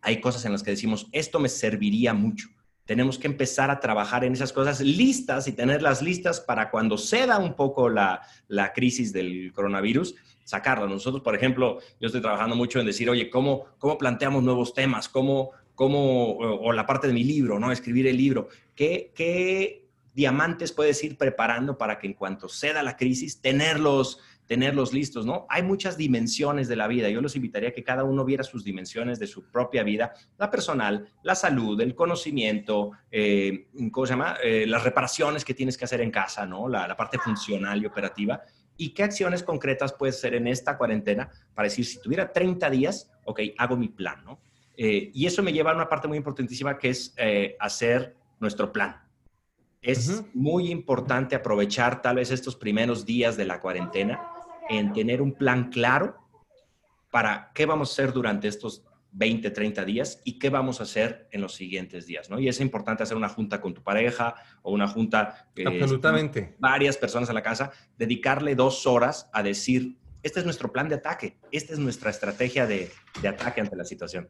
hay 0.00 0.20
cosas 0.20 0.44
en 0.44 0.52
las 0.52 0.62
que 0.62 0.70
decimos, 0.70 1.08
esto 1.12 1.40
me 1.40 1.48
serviría 1.48 2.14
mucho. 2.14 2.48
Tenemos 2.84 3.18
que 3.18 3.26
empezar 3.26 3.70
a 3.70 3.80
trabajar 3.80 4.24
en 4.24 4.32
esas 4.32 4.52
cosas 4.52 4.80
listas 4.80 5.46
y 5.46 5.52
tenerlas 5.52 6.00
listas 6.00 6.40
para 6.40 6.70
cuando 6.70 6.96
ceda 6.96 7.38
un 7.38 7.54
poco 7.54 7.90
la, 7.90 8.22
la 8.46 8.72
crisis 8.72 9.12
del 9.12 9.52
coronavirus, 9.52 10.14
sacarlas. 10.44 10.88
Nosotros, 10.88 11.22
por 11.22 11.34
ejemplo, 11.34 11.80
yo 12.00 12.06
estoy 12.06 12.22
trabajando 12.22 12.56
mucho 12.56 12.80
en 12.80 12.86
decir, 12.86 13.10
oye, 13.10 13.28
¿cómo, 13.28 13.66
cómo 13.76 13.98
planteamos 13.98 14.42
nuevos 14.42 14.72
temas? 14.72 15.06
¿Cómo, 15.10 15.50
cómo, 15.78 16.32
o, 16.32 16.72
la 16.72 16.86
parte 16.86 17.06
de 17.06 17.12
mi 17.12 17.22
libro, 17.22 17.60
¿no? 17.60 17.70
Escribir 17.70 18.08
el 18.08 18.16
libro. 18.16 18.48
¿Qué, 18.74 19.12
qué 19.14 19.86
diamantes 20.12 20.72
puedes 20.72 21.04
ir 21.04 21.16
preparando 21.16 21.78
para 21.78 22.00
que 22.00 22.08
en 22.08 22.14
cuanto 22.14 22.48
ceda 22.48 22.82
la 22.82 22.96
crisis, 22.96 23.40
tenerlos, 23.40 24.18
tenerlos 24.48 24.92
listos, 24.92 25.24
¿no? 25.24 25.46
Hay 25.48 25.62
muchas 25.62 25.96
dimensiones 25.96 26.66
de 26.66 26.74
la 26.74 26.88
vida. 26.88 27.08
Yo 27.10 27.20
los 27.20 27.36
invitaría 27.36 27.68
a 27.68 27.72
que 27.72 27.84
cada 27.84 28.02
uno 28.02 28.24
viera 28.24 28.42
sus 28.42 28.64
dimensiones 28.64 29.20
de 29.20 29.28
su 29.28 29.44
propia 29.52 29.84
vida, 29.84 30.14
la 30.36 30.50
personal, 30.50 31.12
la 31.22 31.36
salud, 31.36 31.80
el 31.80 31.94
conocimiento, 31.94 32.90
eh, 33.12 33.68
¿cómo 33.92 34.04
se 34.04 34.14
llama? 34.14 34.36
Eh, 34.42 34.66
las 34.66 34.82
reparaciones 34.82 35.44
que 35.44 35.54
tienes 35.54 35.78
que 35.78 35.84
hacer 35.84 36.00
en 36.00 36.10
casa, 36.10 36.44
¿no? 36.44 36.68
La, 36.68 36.88
la 36.88 36.96
parte 36.96 37.18
funcional 37.20 37.80
y 37.80 37.86
operativa. 37.86 38.42
¿Y 38.76 38.90
qué 38.94 39.04
acciones 39.04 39.44
concretas 39.44 39.92
puedes 39.92 40.16
hacer 40.16 40.34
en 40.34 40.48
esta 40.48 40.76
cuarentena 40.76 41.30
para 41.54 41.68
decir, 41.68 41.86
si 41.86 42.00
tuviera 42.00 42.32
30 42.32 42.68
días, 42.68 43.12
ok, 43.26 43.42
hago 43.58 43.76
mi 43.76 43.90
plan, 43.90 44.24
¿no? 44.24 44.40
Eh, 44.80 45.10
y 45.12 45.26
eso 45.26 45.42
me 45.42 45.52
lleva 45.52 45.72
a 45.72 45.74
una 45.74 45.88
parte 45.88 46.06
muy 46.06 46.16
importantísima 46.16 46.78
que 46.78 46.90
es 46.90 47.12
eh, 47.16 47.56
hacer 47.58 48.14
nuestro 48.38 48.72
plan. 48.72 49.02
Es 49.82 50.22
muy 50.34 50.70
importante 50.70 51.34
aprovechar 51.34 52.00
tal 52.00 52.16
vez 52.16 52.30
estos 52.30 52.54
primeros 52.54 53.04
días 53.04 53.36
de 53.36 53.44
la 53.44 53.60
cuarentena 53.60 54.20
en 54.68 54.92
tener 54.92 55.20
un 55.20 55.32
plan 55.32 55.70
claro 55.70 56.16
para 57.10 57.50
qué 57.54 57.66
vamos 57.66 57.90
a 57.90 57.92
hacer 57.92 58.12
durante 58.12 58.46
estos 58.46 58.84
20, 59.12 59.50
30 59.50 59.84
días 59.84 60.20
y 60.24 60.38
qué 60.38 60.48
vamos 60.48 60.78
a 60.78 60.84
hacer 60.84 61.26
en 61.32 61.40
los 61.40 61.54
siguientes 61.54 62.06
días, 62.06 62.30
¿no? 62.30 62.38
Y 62.38 62.48
es 62.48 62.60
importante 62.60 63.02
hacer 63.02 63.16
una 63.16 63.28
junta 63.28 63.60
con 63.60 63.74
tu 63.74 63.82
pareja 63.82 64.36
o 64.62 64.72
una 64.72 64.86
junta... 64.86 65.48
Eh, 65.56 65.64
Absolutamente. 65.66 66.54
Varias 66.58 66.96
personas 66.96 67.28
en 67.28 67.34
la 67.34 67.42
casa, 67.42 67.72
dedicarle 67.96 68.54
dos 68.54 68.86
horas 68.86 69.28
a 69.32 69.42
decir, 69.42 69.96
este 70.22 70.38
es 70.38 70.44
nuestro 70.44 70.70
plan 70.70 70.88
de 70.88 70.96
ataque, 70.96 71.38
esta 71.50 71.72
es 71.72 71.80
nuestra 71.80 72.10
estrategia 72.10 72.66
de 72.66 72.90
ataque 73.26 73.60
ante 73.60 73.74
la 73.74 73.84
situación. 73.84 74.28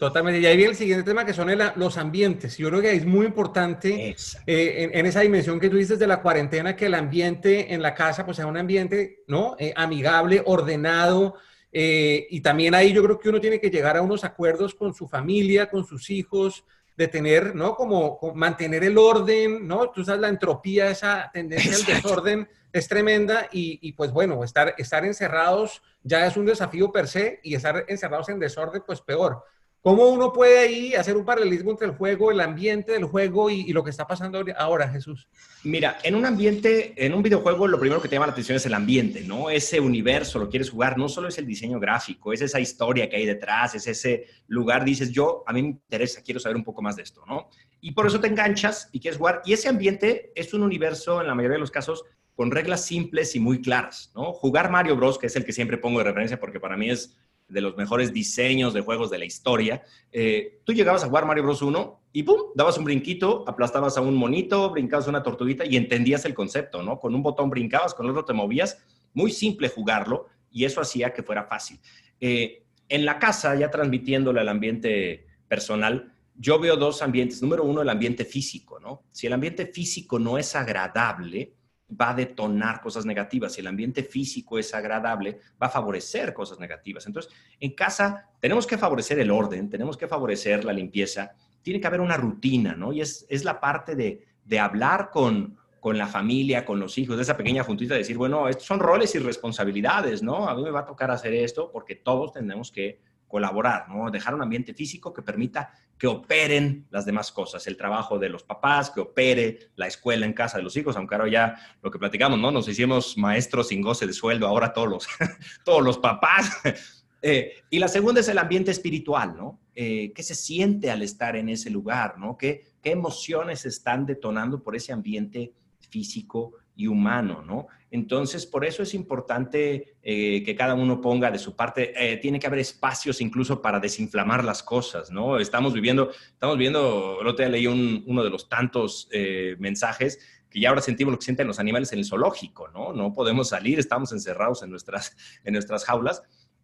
Totalmente. 0.00 0.40
Y 0.40 0.46
ahí 0.46 0.56
viene 0.56 0.70
el 0.70 0.78
siguiente 0.78 1.04
tema 1.04 1.26
que 1.26 1.34
son 1.34 1.50
los 1.76 1.98
ambientes. 1.98 2.56
Yo 2.56 2.70
creo 2.70 2.80
que 2.80 2.90
es 2.90 3.04
muy 3.04 3.26
importante 3.26 4.16
eh, 4.46 4.90
en, 4.94 5.04
esa 5.04 5.20
dimensión 5.20 5.60
que 5.60 5.68
tú 5.68 5.76
dices 5.76 5.98
de 5.98 6.06
la 6.06 6.22
cuarentena, 6.22 6.74
que 6.74 6.86
el 6.86 6.94
ambiente 6.94 7.74
en 7.74 7.82
la 7.82 7.94
casa 7.94 8.24
pues 8.24 8.38
sea 8.38 8.46
un 8.46 8.56
ambiente 8.56 9.24
¿no? 9.26 9.56
Eh, 9.58 9.74
amigable, 9.76 10.42
ordenado. 10.46 11.34
Eh, 11.70 12.26
y 12.30 12.40
también 12.40 12.74
ahí 12.74 12.94
yo 12.94 13.04
creo 13.04 13.18
que 13.18 13.28
uno 13.28 13.42
tiene 13.42 13.60
que 13.60 13.68
llegar 13.68 13.98
a 13.98 14.00
unos 14.00 14.24
acuerdos 14.24 14.74
con 14.74 14.94
su 14.94 15.06
familia, 15.06 15.68
con 15.68 15.84
sus 15.84 16.08
hijos, 16.08 16.64
de 16.96 17.06
tener, 17.06 17.54
¿no? 17.54 17.74
Como, 17.74 18.18
mantener 18.34 18.84
el 18.84 18.96
orden, 18.96 19.68
¿no? 19.68 19.90
Tú 19.90 20.02
sabes, 20.02 20.22
la 20.22 20.28
entropía, 20.28 20.90
esa 20.90 21.30
tendencia 21.30 21.76
al 21.76 21.84
desorden 21.84 22.48
es 22.72 22.88
tremenda 22.88 23.50
y, 23.52 23.78
y, 23.82 23.92
pues 23.92 24.12
bueno, 24.12 24.42
estar, 24.44 24.74
estar 24.78 25.04
encerrados 25.04 25.82
ya 26.02 26.24
es 26.24 26.38
un 26.38 26.46
desafío 26.46 26.90
per 26.90 27.06
se 27.06 27.38
y 27.42 27.54
estar 27.54 27.84
encerrados 27.86 28.30
en 28.30 28.38
desorden 28.38 28.82
pues 28.86 29.02
peor. 29.02 29.44
¿Cómo 29.82 30.08
uno 30.08 30.30
puede 30.30 30.58
ahí 30.58 30.94
hacer 30.94 31.16
un 31.16 31.24
paralelismo 31.24 31.70
entre 31.70 31.86
el 31.86 31.94
juego, 31.94 32.30
el 32.30 32.40
ambiente 32.40 32.92
del 32.92 33.04
juego 33.04 33.48
y, 33.48 33.72
lo 33.72 33.82
que 33.82 33.88
está 33.88 34.06
pasando 34.06 34.44
ahora, 34.58 34.90
Jesús? 34.90 35.26
Mira, 35.64 35.96
en 36.02 36.14
un 36.14 36.26
ambiente, 36.26 36.92
en 36.96 37.14
un 37.14 37.22
videojuego, 37.22 37.66
lo 37.66 37.80
primero 37.80 38.02
que 38.02 38.06
te 38.06 38.16
llama 38.16 38.26
la 38.26 38.32
atención 38.32 38.56
es 38.56 38.66
el 38.66 38.74
ambiente, 38.74 39.22
¿no? 39.22 39.48
Ese 39.48 39.80
universo, 39.80 40.38
lo 40.38 40.50
quieres 40.50 40.68
jugar, 40.68 40.98
no 40.98 41.08
solo 41.08 41.28
es 41.28 41.38
el 41.38 41.46
diseño 41.46 41.80
gráfico, 41.80 42.34
es 42.34 42.42
esa 42.42 42.60
historia 42.60 43.08
que 43.08 43.16
hay 43.16 43.24
detrás, 43.24 43.74
es 43.74 43.86
ese 43.86 44.26
lugar, 44.48 44.84
dices, 44.84 45.12
yo, 45.12 45.44
a 45.46 45.54
mí 45.54 45.62
me 45.62 45.68
interesa, 45.68 46.20
quiero 46.22 46.40
saber 46.40 46.56
un 46.56 46.64
poco 46.64 46.82
más 46.82 46.96
de 46.96 47.02
esto, 47.02 47.24
¿no? 47.26 47.48
Y 47.80 47.92
por 47.92 48.06
eso 48.06 48.20
te 48.20 48.26
enganchas 48.26 48.90
y 48.92 49.00
quieres 49.00 49.16
jugar. 49.16 49.40
Y 49.46 49.54
ese 49.54 49.70
ambiente 49.70 50.30
es 50.34 50.52
un 50.52 50.62
universo, 50.62 51.22
en 51.22 51.26
la 51.26 51.34
mayoría 51.34 51.54
de 51.54 51.60
los 51.60 51.70
casos, 51.70 52.04
con 52.34 52.50
reglas 52.50 52.84
simples 52.84 53.34
y 53.34 53.40
muy 53.40 53.62
claras, 53.62 54.12
¿no? 54.14 54.34
Jugar 54.34 54.70
Mario 54.70 54.96
Bros, 54.96 55.18
que 55.18 55.28
es 55.28 55.36
el 55.36 55.46
que 55.46 55.54
siempre 55.54 55.78
pongo 55.78 56.00
de 56.00 56.04
referencia 56.04 56.38
porque 56.38 56.60
para 56.60 56.76
mí 56.76 56.90
es 56.90 57.16
de 57.50 57.60
los 57.60 57.76
mejores 57.76 58.12
diseños 58.12 58.72
de 58.72 58.80
juegos 58.80 59.10
de 59.10 59.18
la 59.18 59.24
historia. 59.24 59.82
Eh, 60.12 60.60
tú 60.64 60.72
llegabas 60.72 61.04
a 61.04 61.08
jugar 61.08 61.26
Mario 61.26 61.44
Bros. 61.44 61.62
1 61.62 62.00
y 62.12 62.22
¡pum! 62.22 62.40
Dabas 62.54 62.78
un 62.78 62.84
brinquito, 62.84 63.44
aplastabas 63.46 63.96
a 63.96 64.00
un 64.00 64.14
monito, 64.14 64.70
brincabas 64.70 65.06
una 65.06 65.22
tortuguita 65.22 65.64
y 65.64 65.76
entendías 65.76 66.24
el 66.24 66.34
concepto, 66.34 66.82
¿no? 66.82 66.98
Con 66.98 67.14
un 67.14 67.22
botón 67.22 67.50
brincabas, 67.50 67.94
con 67.94 68.08
otro 68.08 68.24
te 68.24 68.32
movías. 68.32 68.78
Muy 69.12 69.32
simple 69.32 69.68
jugarlo 69.68 70.28
y 70.50 70.64
eso 70.64 70.80
hacía 70.80 71.12
que 71.12 71.22
fuera 71.22 71.44
fácil. 71.44 71.80
Eh, 72.20 72.64
en 72.88 73.04
la 73.04 73.18
casa, 73.18 73.54
ya 73.54 73.70
transmitiéndole 73.70 74.40
al 74.40 74.48
ambiente 74.48 75.26
personal, 75.46 76.12
yo 76.34 76.58
veo 76.58 76.76
dos 76.76 77.02
ambientes. 77.02 77.42
Número 77.42 77.64
uno, 77.64 77.82
el 77.82 77.88
ambiente 77.88 78.24
físico, 78.24 78.80
¿no? 78.80 79.04
Si 79.12 79.26
el 79.26 79.32
ambiente 79.32 79.66
físico 79.66 80.18
no 80.18 80.38
es 80.38 80.56
agradable, 80.56 81.52
va 81.98 82.10
a 82.10 82.14
detonar 82.14 82.80
cosas 82.80 83.06
negativas. 83.06 83.52
Si 83.52 83.60
el 83.60 83.66
ambiente 83.66 84.02
físico 84.02 84.58
es 84.58 84.74
agradable, 84.74 85.38
va 85.60 85.66
a 85.66 85.70
favorecer 85.70 86.32
cosas 86.34 86.58
negativas. 86.58 87.06
Entonces, 87.06 87.32
en 87.58 87.74
casa 87.74 88.28
tenemos 88.40 88.66
que 88.66 88.78
favorecer 88.78 89.18
el 89.18 89.30
orden, 89.30 89.68
tenemos 89.68 89.96
que 89.96 90.08
favorecer 90.08 90.64
la 90.64 90.72
limpieza, 90.72 91.32
tiene 91.62 91.80
que 91.80 91.86
haber 91.86 92.00
una 92.00 92.16
rutina, 92.16 92.74
¿no? 92.74 92.92
Y 92.92 93.00
es, 93.00 93.26
es 93.28 93.44
la 93.44 93.60
parte 93.60 93.94
de, 93.94 94.24
de 94.44 94.58
hablar 94.58 95.10
con, 95.10 95.56
con 95.80 95.96
la 95.96 96.06
familia, 96.06 96.64
con 96.64 96.78
los 96.78 96.96
hijos, 96.98 97.16
de 97.16 97.22
esa 97.22 97.36
pequeña 97.36 97.64
juntita, 97.64 97.94
de 97.94 98.00
decir, 98.00 98.18
bueno, 98.18 98.48
estos 98.48 98.66
son 98.66 98.80
roles 98.80 99.14
y 99.14 99.18
responsabilidades, 99.18 100.22
¿no? 100.22 100.48
A 100.48 100.54
mí 100.54 100.62
me 100.62 100.70
va 100.70 100.80
a 100.80 100.86
tocar 100.86 101.10
hacer 101.10 101.34
esto 101.34 101.70
porque 101.72 101.96
todos 101.96 102.32
tenemos 102.32 102.70
que 102.70 103.00
colaborar, 103.30 103.88
¿no? 103.88 104.10
Dejar 104.10 104.34
un 104.34 104.42
ambiente 104.42 104.74
físico 104.74 105.14
que 105.14 105.22
permita 105.22 105.72
que 105.96 106.08
operen 106.08 106.86
las 106.90 107.06
demás 107.06 107.30
cosas, 107.30 107.66
el 107.68 107.76
trabajo 107.76 108.18
de 108.18 108.28
los 108.28 108.42
papás, 108.42 108.90
que 108.90 109.00
opere 109.00 109.70
la 109.76 109.86
escuela 109.86 110.26
en 110.26 110.32
casa 110.32 110.58
de 110.58 110.64
los 110.64 110.76
hijos, 110.76 110.96
aunque 110.96 111.14
ahora 111.14 111.30
ya 111.30 111.56
lo 111.80 111.90
que 111.90 111.98
platicamos, 111.98 112.38
¿no? 112.38 112.50
Nos 112.50 112.66
hicimos 112.68 113.16
maestros 113.16 113.68
sin 113.68 113.80
goce 113.82 114.06
de 114.06 114.12
sueldo, 114.12 114.46
ahora 114.46 114.72
todos 114.72 114.88
los, 114.88 115.08
todos 115.64 115.82
los 115.82 115.98
papás. 115.98 116.50
Eh, 117.22 117.52
y 117.68 117.78
la 117.78 117.88
segunda 117.88 118.22
es 118.22 118.28
el 118.28 118.38
ambiente 118.38 118.70
espiritual, 118.70 119.36
¿no? 119.36 119.60
Eh, 119.74 120.10
¿Qué 120.14 120.22
se 120.22 120.34
siente 120.34 120.90
al 120.90 121.02
estar 121.02 121.36
en 121.36 121.50
ese 121.50 121.68
lugar, 121.68 122.16
¿no? 122.16 122.38
¿Qué, 122.38 122.64
¿Qué 122.82 122.92
emociones 122.92 123.66
están 123.66 124.06
detonando 124.06 124.62
por 124.62 124.74
ese 124.74 124.94
ambiente 124.94 125.52
físico 125.90 126.54
humano, 126.86 127.42
¿no? 127.46 127.66
Entonces, 127.90 128.46
por 128.46 128.64
eso 128.64 128.82
es 128.82 128.94
importante 128.94 129.96
eh, 130.02 130.42
que 130.44 130.54
cada 130.54 130.74
uno 130.74 131.00
ponga 131.00 131.30
de 131.30 131.38
su 131.38 131.56
parte. 131.56 131.92
Eh, 131.96 132.18
tiene 132.18 132.38
que 132.38 132.46
haber 132.46 132.60
espacios 132.60 133.20
incluso 133.20 133.60
para 133.60 133.80
desinflamar 133.80 134.44
las 134.44 134.62
cosas, 134.62 135.10
¿no? 135.10 135.38
Estamos 135.38 135.72
viviendo, 135.72 136.10
estamos 136.32 136.56
viendo, 136.56 137.18
el 137.20 137.26
otro 137.26 137.44
día 137.44 137.48
leí 137.48 137.66
uno 137.66 138.22
de 138.22 138.30
los 138.30 138.48
tantos 138.48 139.08
eh, 139.10 139.56
mensajes 139.58 140.20
que 140.48 140.60
ya 140.60 140.68
ahora 140.68 140.82
sentimos 140.82 141.12
lo 141.12 141.18
que 141.18 141.24
sienten 141.24 141.46
los 141.46 141.60
animales 141.60 141.92
en 141.92 142.00
el 142.00 142.04
zoológico, 142.04 142.68
¿no? 142.68 142.92
No 142.92 143.12
podemos 143.12 143.48
salir, 143.48 143.78
estamos 143.78 144.12
encerrados 144.12 144.62
en 144.62 144.70
nuestras, 144.70 145.16
en 145.44 145.52
nuestras 145.52 145.84
jaulas. 145.84 146.22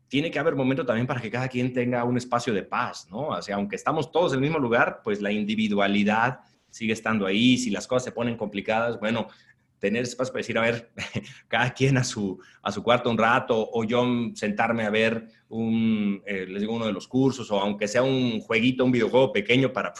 Tiene 0.09 0.31
que 0.31 0.39
haber 0.39 0.55
momento 0.55 0.85
también 0.85 1.07
para 1.07 1.21
que 1.21 1.31
cada 1.31 1.49
quien 1.49 1.73
tenga 1.73 2.05
un 2.05 2.17
espacio 2.17 2.53
de 2.53 2.63
paz, 2.63 3.09
¿no? 3.11 3.29
O 3.29 3.43
sea, 3.43 3.57
aunque 3.57 3.77
estamos 3.77 4.11
todos 4.11 4.33
en 4.33 4.39
el 4.39 4.43
mismo 4.43 4.59
lugar, 4.59 5.01
pues 5.03 5.21
la 5.21 5.33
individualidad 5.33 6.41
sigue 6.71 6.93
estando 6.93 7.27
ahí. 7.27 7.57
Si 7.59 7.71
las 7.71 7.87
cosas 7.87 8.05
se 8.05 8.13
ponen 8.13 8.37
complicadas, 8.37 8.99
bueno, 9.01 9.29
tener 9.79 10.03
espacio 10.03 10.33
para 10.33 10.41
decir, 10.41 10.59
a 10.59 10.63
ver, 10.63 10.91
cada 11.49 11.73
quien 11.73 11.99
a 11.99 12.05
su, 12.05 12.41
a 12.63 12.73
su 12.73 12.83
cuarto 12.83 13.11
un 13.11 13.19
rato, 13.19 13.69
o 13.73 13.85
yo 13.85 14.05
sentarme 14.35 14.85
a 14.85 14.91
ver 14.91 15.29
un, 15.49 16.23
eh, 16.27 16.47
les 16.49 16.61
digo, 16.61 16.75
uno 16.75 16.87
de 16.87 16.93
los 16.93 17.07
cursos, 17.09 17.51
o 17.51 17.61
aunque 17.61 17.89
sea 17.89 18.03
un 18.03 18.41
jueguito, 18.41 18.85
un 18.85 18.93
videojuego 18.93 19.33
pequeño 19.33 19.73
para 19.73 19.93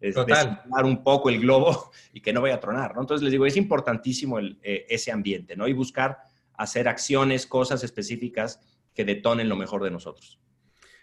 desinflar 0.00 0.84
un 0.84 1.02
poco 1.02 1.30
el 1.30 1.40
globo 1.40 1.90
y 2.12 2.20
que 2.20 2.32
no 2.32 2.42
vaya 2.42 2.56
a 2.56 2.60
tronar, 2.60 2.94
¿no? 2.94 3.00
Entonces 3.00 3.22
les 3.22 3.32
digo, 3.32 3.46
es 3.46 3.56
importantísimo 3.56 4.38
el, 4.38 4.58
eh, 4.62 4.86
ese 4.88 5.10
ambiente, 5.10 5.56
¿no? 5.56 5.66
Y 5.66 5.72
buscar 5.72 6.18
hacer 6.56 6.88
acciones, 6.88 7.46
cosas 7.46 7.82
específicas 7.82 8.60
que 8.94 9.04
detonen 9.04 9.48
lo 9.48 9.56
mejor 9.56 9.82
de 9.82 9.90
nosotros. 9.90 10.38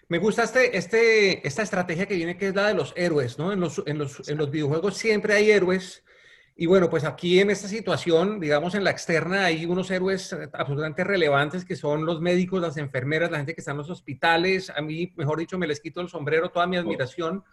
Me 0.08 0.18
gusta 0.18 0.44
este, 0.44 0.78
este, 0.78 1.46
esta 1.48 1.64
estrategia 1.64 2.06
que 2.06 2.16
viene, 2.16 2.38
que 2.38 2.50
es 2.50 2.56
la 2.56 2.68
de 2.68 2.74
los 2.74 2.94
héroes, 2.98 3.38
¿no? 3.38 3.52
En 3.52 3.60
los, 3.60 3.82
en 3.86 3.98
los, 3.98 4.28
en 4.28 4.38
los 4.38 4.52
videojuegos 4.52 4.98
siempre 4.98 5.34
hay 5.34 5.52
héroes 5.52 6.04
Y 6.56 6.66
bueno, 6.66 6.90
pues 6.90 7.06
aquí 7.06 7.40
en 7.40 7.50
esta 7.50 7.68
situación, 7.68 8.40
digamos 8.40 8.76
en 8.76 8.84
la 8.84 8.92
externa, 8.92 9.46
hay 9.46 9.66
unos 9.66 9.90
héroes 9.90 10.36
absolutamente 10.54 11.04
relevantes 11.04 11.66
que 11.66 11.76
son 11.76 12.06
los 12.06 12.22
médicos, 12.22 12.62
las 12.62 12.78
enfermeras, 12.78 13.32
la 13.32 13.38
gente 13.38 13.56
que 13.56 13.62
está 13.62 13.72
en 13.72 13.78
los 13.78 13.90
hospitales. 13.90 14.70
A 14.70 14.82
mí, 14.82 15.12
mejor 15.16 15.40
dicho, 15.40 15.58
me 15.58 15.66
les 15.66 15.80
quito 15.80 16.02
el 16.02 16.10
sombrero, 16.10 16.50
toda 16.50 16.68
mi 16.68 16.78
admiración. 16.78 17.44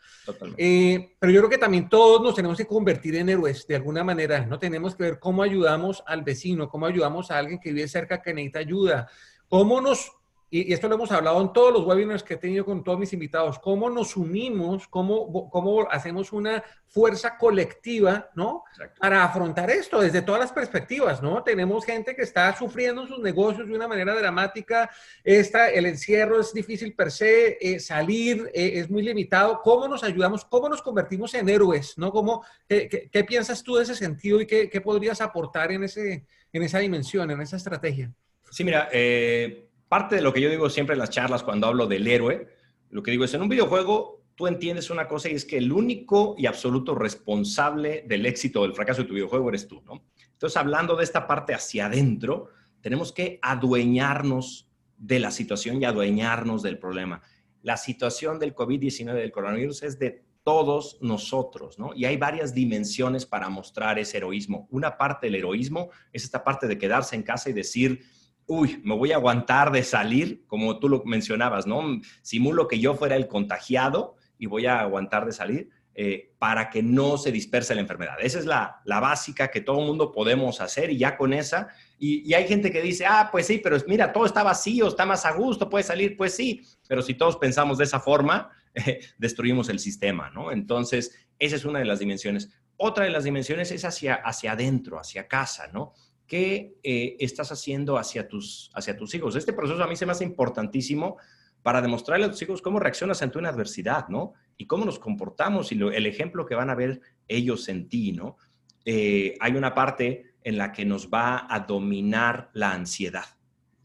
Eh, 0.57 1.17
pero 1.19 1.33
yo 1.33 1.41
creo 1.41 1.51
que 1.51 1.59
también 1.59 1.89
todos 1.89 2.21
nos 2.21 2.35
tenemos 2.35 2.59
que 2.59 2.67
convertir 2.67 3.15
en 3.17 3.29
héroes 3.29 3.67
de 3.67 3.77
alguna 3.77 4.05
manera. 4.05 4.45
No 4.45 4.59
tenemos 4.59 4.95
que 4.95 5.05
ver 5.05 5.19
cómo 5.19 5.43
ayudamos 5.43 6.03
al 6.07 6.23
vecino, 6.23 6.69
cómo 6.69 6.87
ayudamos 6.87 7.31
a 7.31 7.39
alguien 7.39 7.61
que 7.61 7.73
vive 7.73 7.89
cerca 7.89 8.21
que 8.21 8.35
necesita 8.35 8.59
ayuda, 8.59 9.09
cómo 9.49 9.81
nos 9.81 10.13
y, 10.51 10.73
esto 10.73 10.89
lo 10.89 10.95
hemos 10.95 11.13
hablado 11.13 11.41
en 11.41 11.53
todos 11.53 11.73
los 11.73 11.85
webinars 11.85 12.23
que 12.23 12.35
he 12.35 12.39
tenido 12.39 12.65
con 12.65 12.83
todos 12.83 12.99
mis 12.99 13.13
invitados, 13.13 13.59
cómo 13.59 13.91
nos 13.91 14.17
unimos, 14.17 14.89
cómo, 14.89 15.51
cómo 15.51 15.89
hacemos 15.91 16.33
una 16.33 16.63
fuerza 16.87 17.37
colectiva, 17.37 18.31
¿no? 18.35 18.65
Para 18.99 19.25
afrontar 19.25 19.71
esto 19.71 20.01
desde 20.01 20.23
todas 20.23 20.41
las 20.41 20.53
perspectivas, 20.53 21.23
¿no? 21.23 21.43
Tenemos 21.43 21.85
gente 21.85 22.17
que 22.17 22.23
está 22.23 22.57
sufriendo 22.57 23.07
sus 23.07 23.21
negocios 23.21 23.69
de 23.69 23.75
una 23.75 23.87
manera 23.87 24.15
dramática, 24.15 24.91
esta, 25.23 25.69
el 25.69 25.87
encierro 25.87 26.41
es 26.41 26.53
difícil 26.55 26.95
per 26.95 27.11
se, 27.11 27.59
eh, 27.61 27.79
salir 27.79 28.51
eh, 28.55 28.73
es 28.75 28.89
muy 28.89 29.03
limitado, 29.03 29.61
¿cómo 29.63 29.87
nos 29.87 30.03
ayudamos? 30.03 30.45
¿Cómo 30.47 30.69
nos 30.69 30.81
convertimos 30.81 31.35
en 31.35 31.49
héroes, 31.49 31.99
¿no? 31.99 32.11
¿Cómo, 32.11 32.45
qué, 32.67 33.09
qué, 33.13 33.25
piensas 33.25 33.63
tú 33.63 33.77
de 33.77 33.83
ese 33.83 33.95
sentido 33.95 34.41
y 34.41 34.47
qué, 34.47 34.71
qué 34.71 34.81
podrías 34.81 35.21
aportar 35.21 35.73
en, 35.73 35.85
ese, 35.85 36.25
en 36.53 36.63
esa 36.63 36.79
dimensión, 36.79 37.31
en 37.31 37.43
esa 37.43 37.57
estrategia? 37.57 38.11
Sí, 38.51 38.65
mira, 38.65 38.89
eh 38.91 39.68
parte 39.89 40.17
de 40.17 40.23
lo 40.23 40.33
que 40.33 40.41
yo 40.41 40.51
digo 40.51 40.69
siempre 40.71 40.95
en 40.95 41.01
las 41.01 41.11
charlas 41.11 41.43
cuando 41.43 41.67
hablo 41.67 41.87
del 41.87 42.07
héroe, 42.07 42.49
lo 42.91 43.03
que 43.03 43.11
digo 43.11 43.25
es, 43.25 43.35
en 43.35 43.43
un 43.43 43.49
videojuego 43.49 44.19
tú 44.39 44.47
entiendes 44.47 44.89
una 44.91 45.09
cosa 45.09 45.29
y 45.29 45.35
es 45.35 45.45
que 45.45 45.59
el 45.59 45.73
único 45.73 46.37
y 46.39 46.47
absoluto 46.47 46.95
responsable 46.95 48.05
del 48.07 48.25
éxito 48.25 48.61
o 48.61 48.63
del 48.63 48.73
fracaso 48.73 49.03
de 49.03 49.09
tu 49.09 49.15
videojuego 49.15 49.49
eres 49.49 49.67
tú, 49.67 49.83
¿no? 49.85 50.05
Entonces, 50.31 50.57
hablando 50.57 50.95
de 50.95 51.03
esta 51.03 51.27
parte 51.27 51.55
hacia 51.55 51.87
adentro, 51.87 52.51
tenemos 52.81 53.13
que 53.13 53.41
adueñarnos 53.43 54.71
de 54.97 55.19
la 55.19 55.33
situación 55.33 55.83
y 55.83 55.85
adueñarnos 55.85 56.63
del 56.63 56.79
problema. 56.79 57.21
La 57.63 57.77
situación 57.77 58.39
del 58.39 58.55
COVID-19, 58.55 59.15
del 59.15 59.33
coronavirus, 59.33 59.83
es 59.83 59.99
de 59.99 60.23
todos 60.45 60.99
nosotros, 61.01 61.77
¿no? 61.81 61.91
Y 61.97 62.05
hay 62.05 62.17
varias 62.17 62.55
dimensiones 62.55 63.27
para 63.27 63.49
mostrar 63.49 63.99
ese 63.99 64.19
heroísmo. 64.19 64.69
Una 64.71 64.97
parte 64.97 65.27
del 65.27 65.35
heroísmo 65.35 65.91
es 66.13 66.23
esta 66.23 66.45
parte 66.45 66.69
de 66.69 66.79
quedarse 66.79 67.17
en 67.17 67.25
casa 67.25 67.51
y 67.51 67.55
decir, 67.55 68.05
uy, 68.49 68.81
me 68.83 68.97
voy 68.97 69.13
a 69.13 69.17
aguantar 69.17 69.71
de 69.71 69.85
salir, 69.85 70.45
como 70.47 70.79
tú 70.81 70.89
lo 70.89 71.05
mencionabas, 71.05 71.67
¿no? 71.67 72.01
Simulo 72.23 72.67
que 72.67 72.81
yo 72.81 72.95
fuera 72.95 73.15
el 73.15 73.29
contagiado 73.29 74.17
y 74.39 74.47
voy 74.47 74.65
a 74.67 74.81
aguantar 74.81 75.27
de 75.27 75.33
salir 75.33 75.69
eh, 75.95 76.33
para 76.39 76.71
que 76.71 76.83
no 76.83 77.19
se 77.19 77.31
disperse 77.31 77.75
la 77.75 77.83
enfermedad. 77.83 78.17
Esa 78.21 78.39
es 78.39 78.47
la, 78.47 78.81
básica 78.87 79.49
que 79.49 79.61
todo 79.61 79.81
el 79.81 79.87
mundo 79.87 80.13
podemos 80.13 80.63
hacer 80.63 80.91
y 80.91 80.97
ya 80.97 81.17
con 81.17 81.35
esa, 81.35 81.69
y, 81.99 82.33
hay 82.33 82.49
gente 82.49 82.73
que 82.73 82.81
dice, 82.81 83.05
ah, 83.05 83.29
pues 83.31 83.47
sí, 83.47 83.61
pero 83.63 83.77
mira, 83.87 84.13
todo 84.13 84.25
está 84.25 84.43
vacío, 84.43 84.89
está 84.89 85.05
más 85.05 85.27
a 85.27 85.33
gusto, 85.33 85.69
puede 85.69 85.85
salir, 85.85 86.17
pues 86.17 86.35
sí, 86.35 86.63
pero 86.89 87.03
si 87.03 87.15
todos 87.15 87.37
pensamos 87.37 87.77
de 87.77 87.85
esa 87.85 88.01
forma, 88.01 88.51
destruimos 89.19 89.69
el 89.69 89.79
sistema, 89.79 90.31
¿no? 90.31 90.53
Entonces, 90.53 91.29
esa 91.39 91.57
es 91.57 91.67
una 91.67 91.81
de 91.81 91.85
las 91.85 91.99
dimensiones. 91.99 92.49
Otra 92.79 93.05
de 93.05 93.11
las 93.11 93.25
dimensiones 93.25 93.73
es 93.73 93.85
hacia, 93.85 94.15
hacia 94.15 94.53
adentro, 94.53 94.99
hacia 94.99 95.29
casa, 95.29 95.67
¿no? 95.67 95.93
¿Qué 96.29 96.77
eh, 96.85 97.17
estás 97.19 97.51
haciendo 97.51 97.99
hacia 97.99 98.29
tus, 98.29 98.71
hacia 98.75 98.97
tus 98.97 99.15
hijos? 99.15 99.35
Este 99.35 99.53
proceso 99.53 99.83
a 99.83 99.89
mí 99.89 99.97
se 99.97 100.07
me 100.07 100.13
hace 100.13 100.25
importantísimo 100.25 101.17
para 101.63 101.83
demostrarle 101.83 102.27
a 102.27 102.31
tus 102.31 102.41
hijos 102.43 102.63
cómo 102.63 102.79
reaccionas 102.79 103.21
ante 103.23 103.39
una 103.39 103.49
adversidad, 103.49 104.09
¿no? 104.09 104.35
Y 104.57 104.67
cómo 104.67 104.85
nos 104.85 104.99
comportamos 104.99 105.73
y 105.73 105.81
el 105.81 106.07
ejemplo 106.07 106.47
que 106.47 106.55
van 106.55 106.71
a 106.71 106.77
ver 106.77 107.01
ellos 107.27 107.69
en 107.69 107.89
ti, 107.89 108.13
¿no? 108.13 108.37
Eh, 108.85 109.35
hay 109.41 109.53
una 109.57 109.75
parte 109.75 110.35
en 110.45 110.57
la 110.57 110.71
que 110.71 110.85
nos 110.85 111.09
va 111.09 111.53
a 111.53 111.61
dominar 111.61 112.51
la 112.53 112.73
ansiedad 112.73 113.38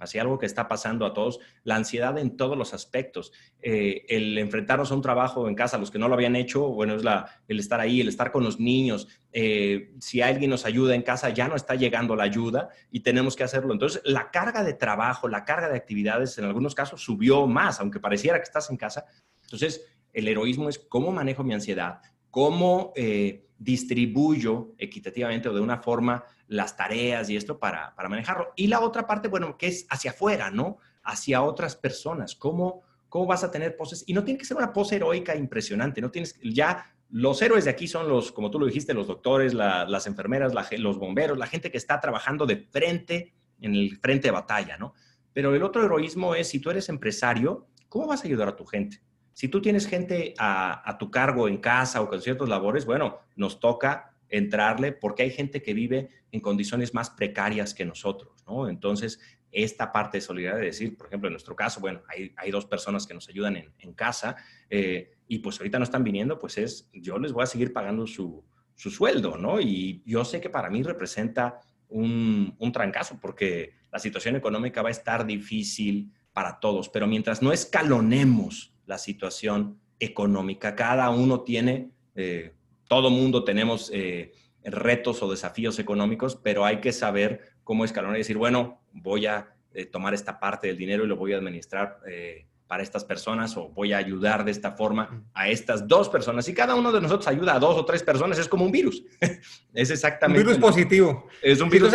así 0.03 0.19
algo 0.19 0.37
que 0.37 0.45
está 0.45 0.67
pasando 0.67 1.05
a 1.05 1.13
todos, 1.13 1.39
la 1.63 1.75
ansiedad 1.75 2.17
en 2.17 2.37
todos 2.37 2.57
los 2.57 2.73
aspectos, 2.73 3.31
eh, 3.61 4.05
el 4.09 4.37
enfrentarnos 4.37 4.91
a 4.91 4.95
un 4.95 5.01
trabajo 5.01 5.47
en 5.47 5.55
casa, 5.55 5.77
los 5.77 5.91
que 5.91 5.99
no 5.99 6.07
lo 6.07 6.15
habían 6.15 6.35
hecho, 6.35 6.67
bueno, 6.69 6.95
es 6.95 7.03
la, 7.03 7.41
el 7.47 7.59
estar 7.59 7.79
ahí, 7.79 8.01
el 8.01 8.07
estar 8.07 8.31
con 8.31 8.43
los 8.43 8.59
niños, 8.59 9.07
eh, 9.31 9.93
si 9.99 10.21
alguien 10.21 10.51
nos 10.51 10.65
ayuda 10.65 10.93
en 10.93 11.01
casa, 11.01 11.29
ya 11.29 11.47
no 11.47 11.55
está 11.55 11.75
llegando 11.75 12.15
la 12.15 12.23
ayuda 12.23 12.69
y 12.91 12.99
tenemos 12.99 13.35
que 13.35 13.43
hacerlo. 13.43 13.73
Entonces, 13.73 14.01
la 14.05 14.29
carga 14.29 14.63
de 14.63 14.73
trabajo, 14.73 15.27
la 15.27 15.43
carga 15.43 15.69
de 15.69 15.77
actividades, 15.77 16.37
en 16.37 16.45
algunos 16.45 16.75
casos 16.75 17.01
subió 17.01 17.47
más, 17.47 17.79
aunque 17.79 17.99
pareciera 17.99 18.37
que 18.37 18.43
estás 18.43 18.69
en 18.69 18.77
casa. 18.77 19.05
Entonces, 19.43 19.87
el 20.13 20.27
heroísmo 20.27 20.69
es 20.69 20.77
cómo 20.77 21.11
manejo 21.11 21.43
mi 21.43 21.53
ansiedad, 21.53 22.01
cómo 22.29 22.93
eh, 22.95 23.47
distribuyo 23.63 24.73
equitativamente 24.77 25.49
o 25.49 25.53
de 25.53 25.61
una 25.61 25.77
forma 25.77 26.23
las 26.47 26.75
tareas 26.75 27.29
y 27.29 27.37
esto 27.37 27.57
para, 27.57 27.93
manejarlo. 28.09 28.51
Y 28.55 28.67
la 28.67 28.81
otra 28.81 29.07
parte, 29.07 29.27
bueno, 29.27 29.57
que 29.57 29.67
es 29.67 29.85
hacia 29.89 30.11
afuera, 30.11 30.51
¿no? 30.51 30.77
Hacia 31.03 31.41
otras 31.41 31.75
personas. 31.75 32.35
¿Cómo, 32.35 32.81
¿Cómo 33.09 33.25
vas 33.25 33.43
a 33.43 33.51
tener 33.51 33.75
poses? 33.75 34.03
Y 34.07 34.13
no 34.13 34.23
tiene 34.23 34.37
que 34.37 34.45
ser 34.45 34.57
una 34.57 34.73
pose 34.73 34.97
heroica 34.97 35.35
impresionante, 35.35 36.01
no 36.01 36.11
tienes, 36.11 36.39
ya 36.43 36.93
los 37.09 37.41
héroes 37.41 37.65
de 37.65 37.71
aquí 37.71 37.87
son 37.87 38.07
los, 38.09 38.31
como 38.31 38.49
tú 38.49 38.59
lo 38.59 38.65
dijiste, 38.65 38.93
los 38.93 39.07
doctores, 39.07 39.53
las 39.53 40.07
enfermeras, 40.07 40.53
los 40.79 40.97
bomberos, 40.97 41.37
la 41.37 41.47
gente 41.47 41.71
que 41.71 41.77
está 41.77 41.99
trabajando 41.99 42.45
de 42.45 42.57
frente, 42.57 43.33
en 43.61 43.75
el 43.75 43.97
frente 43.97 44.29
de 44.29 44.31
batalla, 44.31 44.77
¿no? 44.77 44.93
Pero 45.31 45.53
el 45.55 45.63
otro 45.63 45.83
heroísmo 45.85 46.35
es, 46.35 46.49
si 46.49 46.59
tú 46.59 46.69
eres 46.69 46.89
empresario, 46.89 47.67
¿cómo 47.87 48.07
vas 48.07 48.23
a 48.23 48.27
ayudar 48.27 48.47
a 48.47 48.55
tu 48.55 48.65
gente? 48.65 49.01
Si 49.33 49.47
tú 49.47 49.61
tienes 49.61 49.87
gente 49.87 50.35
a, 50.37 50.95
tu 50.99 51.09
cargo 51.09 51.47
en 51.47 51.57
casa 51.57 52.01
o 52.01 52.07
con 52.07 52.21
ciertas 52.21 52.47
labores, 52.47 52.85
bueno, 52.85 53.19
nos 53.35 53.59
toca 53.59 54.13
entrarle 54.29 54.91
porque 54.91 55.23
hay 55.23 55.31
gente 55.31 55.61
que 55.61 55.73
vive 55.73 56.09
en 56.31 56.39
condiciones 56.39 56.93
más 56.93 57.09
precarias 57.09 57.73
que 57.73 57.85
nosotros, 57.85 58.43
¿no? 58.47 58.69
Entonces, 58.69 59.19
esta 59.51 59.91
parte 59.91 60.17
de 60.17 60.21
solidaridad, 60.21 60.59
de 60.59 60.67
decir, 60.67 60.97
por 60.97 61.07
ejemplo, 61.07 61.27
en 61.27 61.33
nuestro 61.33 61.55
caso, 61.55 61.79
bueno, 61.79 62.01
hay, 62.07 62.33
hay 62.37 62.51
dos 62.51 62.65
personas 62.65 63.05
que 63.05 63.13
nos 63.13 63.29
ayudan 63.29 63.55
en, 63.55 63.93
casa 63.93 64.35
eh, 64.69 65.11
y 65.27 65.39
pues 65.39 65.59
ahorita 65.59 65.77
no 65.77 65.83
están 65.83 66.03
viniendo, 66.03 66.39
pues 66.39 66.57
es, 66.57 66.89
yo 66.93 67.19
les 67.19 67.31
voy 67.31 67.43
a 67.43 67.47
seguir 67.47 67.71
pagando 67.73 68.07
su, 68.07 68.43
su 68.75 68.89
sueldo, 68.89 69.37
¿no? 69.37 69.61
Y 69.61 70.01
yo 70.05 70.25
sé 70.25 70.41
que 70.41 70.49
para 70.49 70.69
mí 70.69 70.81
representa 70.81 71.59
un, 71.89 72.55
un 72.57 72.71
trancazo 72.71 73.19
porque 73.21 73.73
la 73.91 73.99
situación 73.99 74.35
económica 74.35 74.81
va 74.81 74.89
a 74.89 74.91
estar 74.91 75.25
difícil 75.25 76.11
para 76.33 76.59
todos, 76.59 76.89
pero 76.89 77.05
mientras 77.05 77.43
no 77.43 77.51
escalonemos 77.51 78.72
la 78.85 78.97
situación 78.97 79.79
económica, 79.99 80.75
cada 80.75 81.09
uno 81.09 81.41
tiene 81.41 81.91
eh, 82.15 82.53
todo 82.87 83.09
mundo 83.09 83.43
tenemos 83.43 83.89
eh, 83.93 84.33
retos 84.63 85.23
o 85.23 85.31
desafíos 85.31 85.79
económicos, 85.79 86.35
pero 86.35 86.65
hay 86.65 86.79
que 86.79 86.91
saber 86.91 87.41
cómo 87.63 87.85
escalonar 87.85 88.17
y 88.17 88.19
decir, 88.19 88.37
bueno, 88.37 88.81
voy 88.91 89.25
a 89.25 89.55
eh, 89.73 89.85
tomar 89.85 90.13
esta 90.13 90.39
parte 90.39 90.67
del 90.67 90.77
dinero 90.77 91.03
y 91.03 91.07
lo 91.07 91.17
voy 91.17 91.33
a 91.33 91.37
administrar 91.37 91.97
eh, 92.07 92.45
para 92.67 92.83
estas 92.83 93.03
personas 93.03 93.55
o 93.57 93.69
voy 93.69 93.93
a 93.93 93.97
ayudar 93.97 94.43
de 94.45 94.51
esta 94.51 94.71
forma 94.71 95.23
a 95.33 95.49
estas 95.49 95.87
dos 95.87 96.09
personas. 96.09 96.47
Y 96.49 96.53
cada 96.53 96.75
uno 96.75 96.91
de 96.91 97.01
nosotros 97.01 97.27
ayuda 97.27 97.55
a 97.55 97.59
dos 97.59 97.77
o 97.77 97.85
tres 97.85 98.03
personas, 98.03 98.37
es 98.39 98.47
como 98.47 98.65
un 98.65 98.71
virus. 98.71 99.03
es 99.73 99.89
exactamente. 99.91 100.41
Un 100.41 100.47
virus 100.47 100.61
positivo. 100.61 101.27
Es 101.41 101.61
un 101.61 101.69
virus 101.69 101.93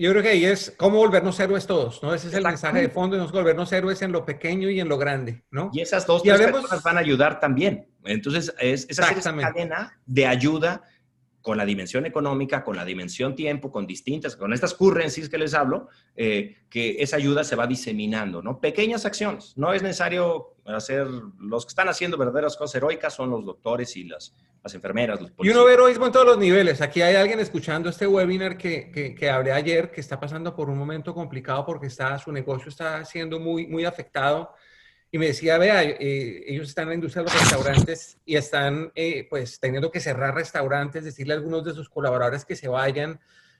yo 0.00 0.12
creo 0.12 0.22
que 0.22 0.30
ahí 0.30 0.46
es 0.46 0.72
cómo 0.78 0.96
volvernos 0.96 1.38
héroes 1.40 1.66
todos, 1.66 2.02
¿no? 2.02 2.14
Ese 2.14 2.28
es 2.28 2.34
el 2.34 2.42
mensaje 2.42 2.80
de 2.80 2.88
fondo, 2.88 3.18
nos 3.18 3.32
volvernos 3.32 3.70
héroes 3.70 4.00
en 4.00 4.12
lo 4.12 4.24
pequeño 4.24 4.70
y 4.70 4.80
en 4.80 4.88
lo 4.88 4.96
grande, 4.96 5.44
¿no? 5.50 5.70
Y 5.74 5.82
esas 5.82 6.06
dos 6.06 6.22
personas 6.22 6.82
van 6.82 6.96
a 6.96 7.00
ayudar 7.00 7.38
también. 7.38 7.86
Entonces, 8.04 8.54
es 8.58 8.86
esa 8.88 9.14
cadena 9.14 10.00
de 10.06 10.26
ayuda 10.26 10.82
con 11.42 11.56
la 11.56 11.64
dimensión 11.64 12.06
económica, 12.06 12.62
con 12.62 12.76
la 12.76 12.84
dimensión 12.84 13.34
tiempo, 13.34 13.70
con 13.72 13.86
distintas, 13.86 14.36
con 14.36 14.52
estas 14.52 14.74
currencies 14.74 15.28
que 15.28 15.38
les 15.38 15.54
hablo, 15.54 15.88
eh, 16.16 16.58
que 16.68 16.96
esa 17.00 17.16
ayuda 17.16 17.44
se 17.44 17.56
va 17.56 17.66
diseminando, 17.66 18.42
¿no? 18.42 18.60
Pequeñas 18.60 19.06
acciones. 19.06 19.54
No 19.56 19.72
es 19.72 19.82
necesario 19.82 20.54
hacer, 20.66 21.06
los 21.38 21.64
que 21.64 21.70
están 21.70 21.88
haciendo 21.88 22.18
verdaderas 22.18 22.56
cosas 22.56 22.76
heroicas 22.76 23.14
son 23.14 23.30
los 23.30 23.44
doctores 23.44 23.96
y 23.96 24.04
las, 24.04 24.34
las 24.62 24.74
enfermeras, 24.74 25.20
los 25.20 25.30
policías. 25.30 25.54
Y 25.54 25.58
uno 25.58 25.66
ve 25.66 25.74
heroísmo 25.74 26.06
en 26.06 26.12
todos 26.12 26.26
los 26.26 26.38
niveles. 26.38 26.80
Aquí 26.82 27.00
hay 27.00 27.16
alguien 27.16 27.40
escuchando 27.40 27.88
este 27.88 28.06
webinar 28.06 28.58
que, 28.58 28.90
que, 28.90 29.14
que, 29.14 29.30
hablé 29.30 29.52
ayer, 29.52 29.90
que 29.90 30.00
está 30.00 30.20
pasando 30.20 30.54
por 30.54 30.68
un 30.68 30.78
momento 30.78 31.14
complicado 31.14 31.64
porque 31.64 31.86
está, 31.86 32.18
su 32.18 32.30
negocio 32.32 32.68
está 32.68 33.04
siendo 33.04 33.40
muy, 33.40 33.66
muy 33.66 33.84
afectado 33.84 34.52
y 35.12 35.18
me 35.18 35.26
decía, 35.26 35.58
vea, 35.58 35.82
eh, 35.82 36.44
ellos 36.46 36.68
están 36.68 36.84
en 36.84 36.88
la 36.90 36.94
industria 36.94 37.24
de 37.24 37.30
los 37.30 37.40
restaurantes 37.40 38.18
y 38.24 38.36
están 38.36 38.92
eh, 38.94 39.26
pues 39.28 39.58
teniendo 39.58 39.90
que 39.90 39.98
cerrar 39.98 40.34
restaurantes, 40.34 41.04
decirle 41.04 41.32
a 41.32 41.36
algunos 41.36 41.64
de 41.64 41.72
sus 41.72 41.88
colaboradores 41.88 42.44
que 42.44 42.54
se 42.54 42.68
vayan 42.68 43.18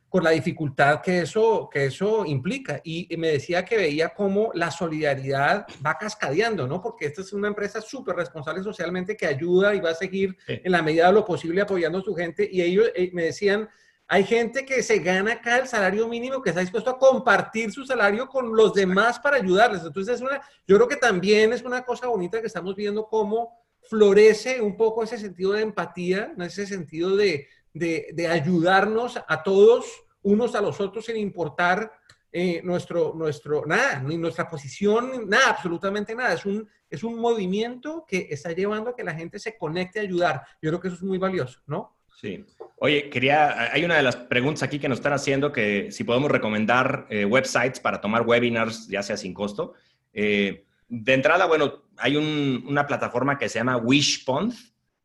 con 0.08 0.24
la 0.24 0.30
dificultad 0.30 1.00
que 1.00 1.20
eso, 1.20 1.68
que 1.72 1.86
eso 1.86 2.24
implica. 2.26 2.80
Y, 2.84 3.16
me 3.16 3.28
decía 3.28 3.64
que 3.64 3.76
veía 3.76 4.10
cómo 4.10 4.50
la 4.54 4.70
solidaridad 4.70 5.66
va 5.84 5.96
cascadeando, 5.98 6.66
¿no? 6.66 6.82
Porque 6.82 7.06
esta 7.06 7.20
es 7.22 7.32
una 7.32 7.48
empresa 7.48 7.80
súper 7.80 8.16
responsable 8.16 8.62
socialmente 8.62 9.16
que 9.16 9.26
ayuda 9.26 9.74
y 9.74 9.80
va 9.80 9.90
a 9.90 9.94
seguir 9.94 10.36
en 10.46 10.72
la 10.72 10.82
medida 10.82 11.06
de 11.06 11.12
lo 11.12 11.24
posible 11.24 11.60
apoyando 11.60 11.98
a 11.98 12.02
su 12.02 12.14
gente. 12.14 12.48
Y 12.50 12.60
ellos 12.60 12.90
eh, 12.94 13.10
me 13.12 13.24
decían, 13.24 13.68
hay 14.12 14.24
gente 14.24 14.66
que 14.66 14.82
se 14.82 14.98
gana 14.98 15.34
acá 15.34 15.58
el 15.58 15.68
salario 15.68 16.08
mínimo, 16.08 16.42
que 16.42 16.48
está 16.48 16.62
dispuesto 16.62 16.90
a 16.90 16.98
compartir 16.98 17.70
su 17.70 17.86
salario 17.86 18.26
con 18.26 18.56
los 18.56 18.74
demás 18.74 19.20
para 19.20 19.36
ayudarles. 19.36 19.84
Entonces, 19.84 20.16
es 20.16 20.20
una, 20.20 20.40
yo 20.66 20.74
creo 20.74 20.88
que 20.88 20.96
también 20.96 21.52
es 21.52 21.62
una 21.62 21.84
cosa 21.84 22.08
bonita 22.08 22.40
que 22.40 22.48
estamos 22.48 22.74
viendo 22.74 23.06
cómo 23.06 23.56
florece 23.82 24.60
un 24.60 24.76
poco 24.76 25.04
ese 25.04 25.16
sentido 25.16 25.52
de 25.52 25.62
empatía, 25.62 26.34
ese 26.40 26.66
sentido 26.66 27.14
de, 27.14 27.46
de, 27.72 28.26
ayudarnos 28.28 29.16
a 29.28 29.44
todos, 29.44 29.86
unos 30.22 30.56
a 30.56 30.60
los 30.60 30.80
otros, 30.80 31.04
sin 31.04 31.16
importar 31.16 31.92
eh, 32.32 32.62
nuestro, 32.64 33.12
nuestro, 33.14 33.64
nada, 33.64 34.00
ni 34.00 34.18
nuestra 34.18 34.48
posición, 34.48 35.28
nada, 35.28 35.50
absolutamente 35.50 36.16
nada. 36.16 36.32
Es 36.32 36.44
un, 36.44 36.68
es 36.90 37.04
un 37.04 37.16
movimiento 37.16 38.04
que 38.08 38.26
está 38.28 38.50
llevando 38.50 38.90
a 38.90 38.96
que 38.96 39.04
la 39.04 39.14
gente 39.14 39.38
se 39.38 39.56
conecte 39.56 40.00
a 40.00 40.02
ayudar. 40.02 40.42
Yo 40.60 40.70
creo 40.70 40.80
que 40.80 40.88
eso 40.88 40.96
es 40.96 41.04
muy 41.04 41.18
valioso, 41.18 41.60
¿no? 41.68 41.99
Sí. 42.16 42.44
Oye, 42.82 43.10
quería, 43.10 43.72
hay 43.74 43.84
una 43.84 43.96
de 43.96 44.02
las 44.02 44.16
preguntas 44.16 44.62
aquí 44.62 44.78
que 44.78 44.88
nos 44.88 44.98
están 44.98 45.12
haciendo 45.12 45.52
que 45.52 45.92
si 45.92 46.02
podemos 46.02 46.30
recomendar 46.30 47.06
eh, 47.10 47.26
websites 47.26 47.78
para 47.78 48.00
tomar 48.00 48.22
webinars, 48.22 48.88
ya 48.88 49.02
sea 49.02 49.18
sin 49.18 49.34
costo. 49.34 49.74
Eh, 50.14 50.64
de 50.88 51.12
entrada, 51.12 51.44
bueno, 51.44 51.84
hay 51.98 52.16
una 52.16 52.86
plataforma 52.86 53.36
que 53.36 53.50
se 53.50 53.58
llama 53.58 53.76
Wishpond, 53.76 54.54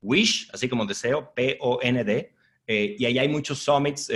Wish, 0.02 0.50
así 0.54 0.70
como 0.70 0.86
deseo, 0.86 1.34
P-O-N-D, 1.36 2.34
eh, 2.68 2.96
y 2.98 3.06
ahí 3.06 3.20
hay 3.20 3.28
muchos 3.28 3.60
summits, 3.60 4.10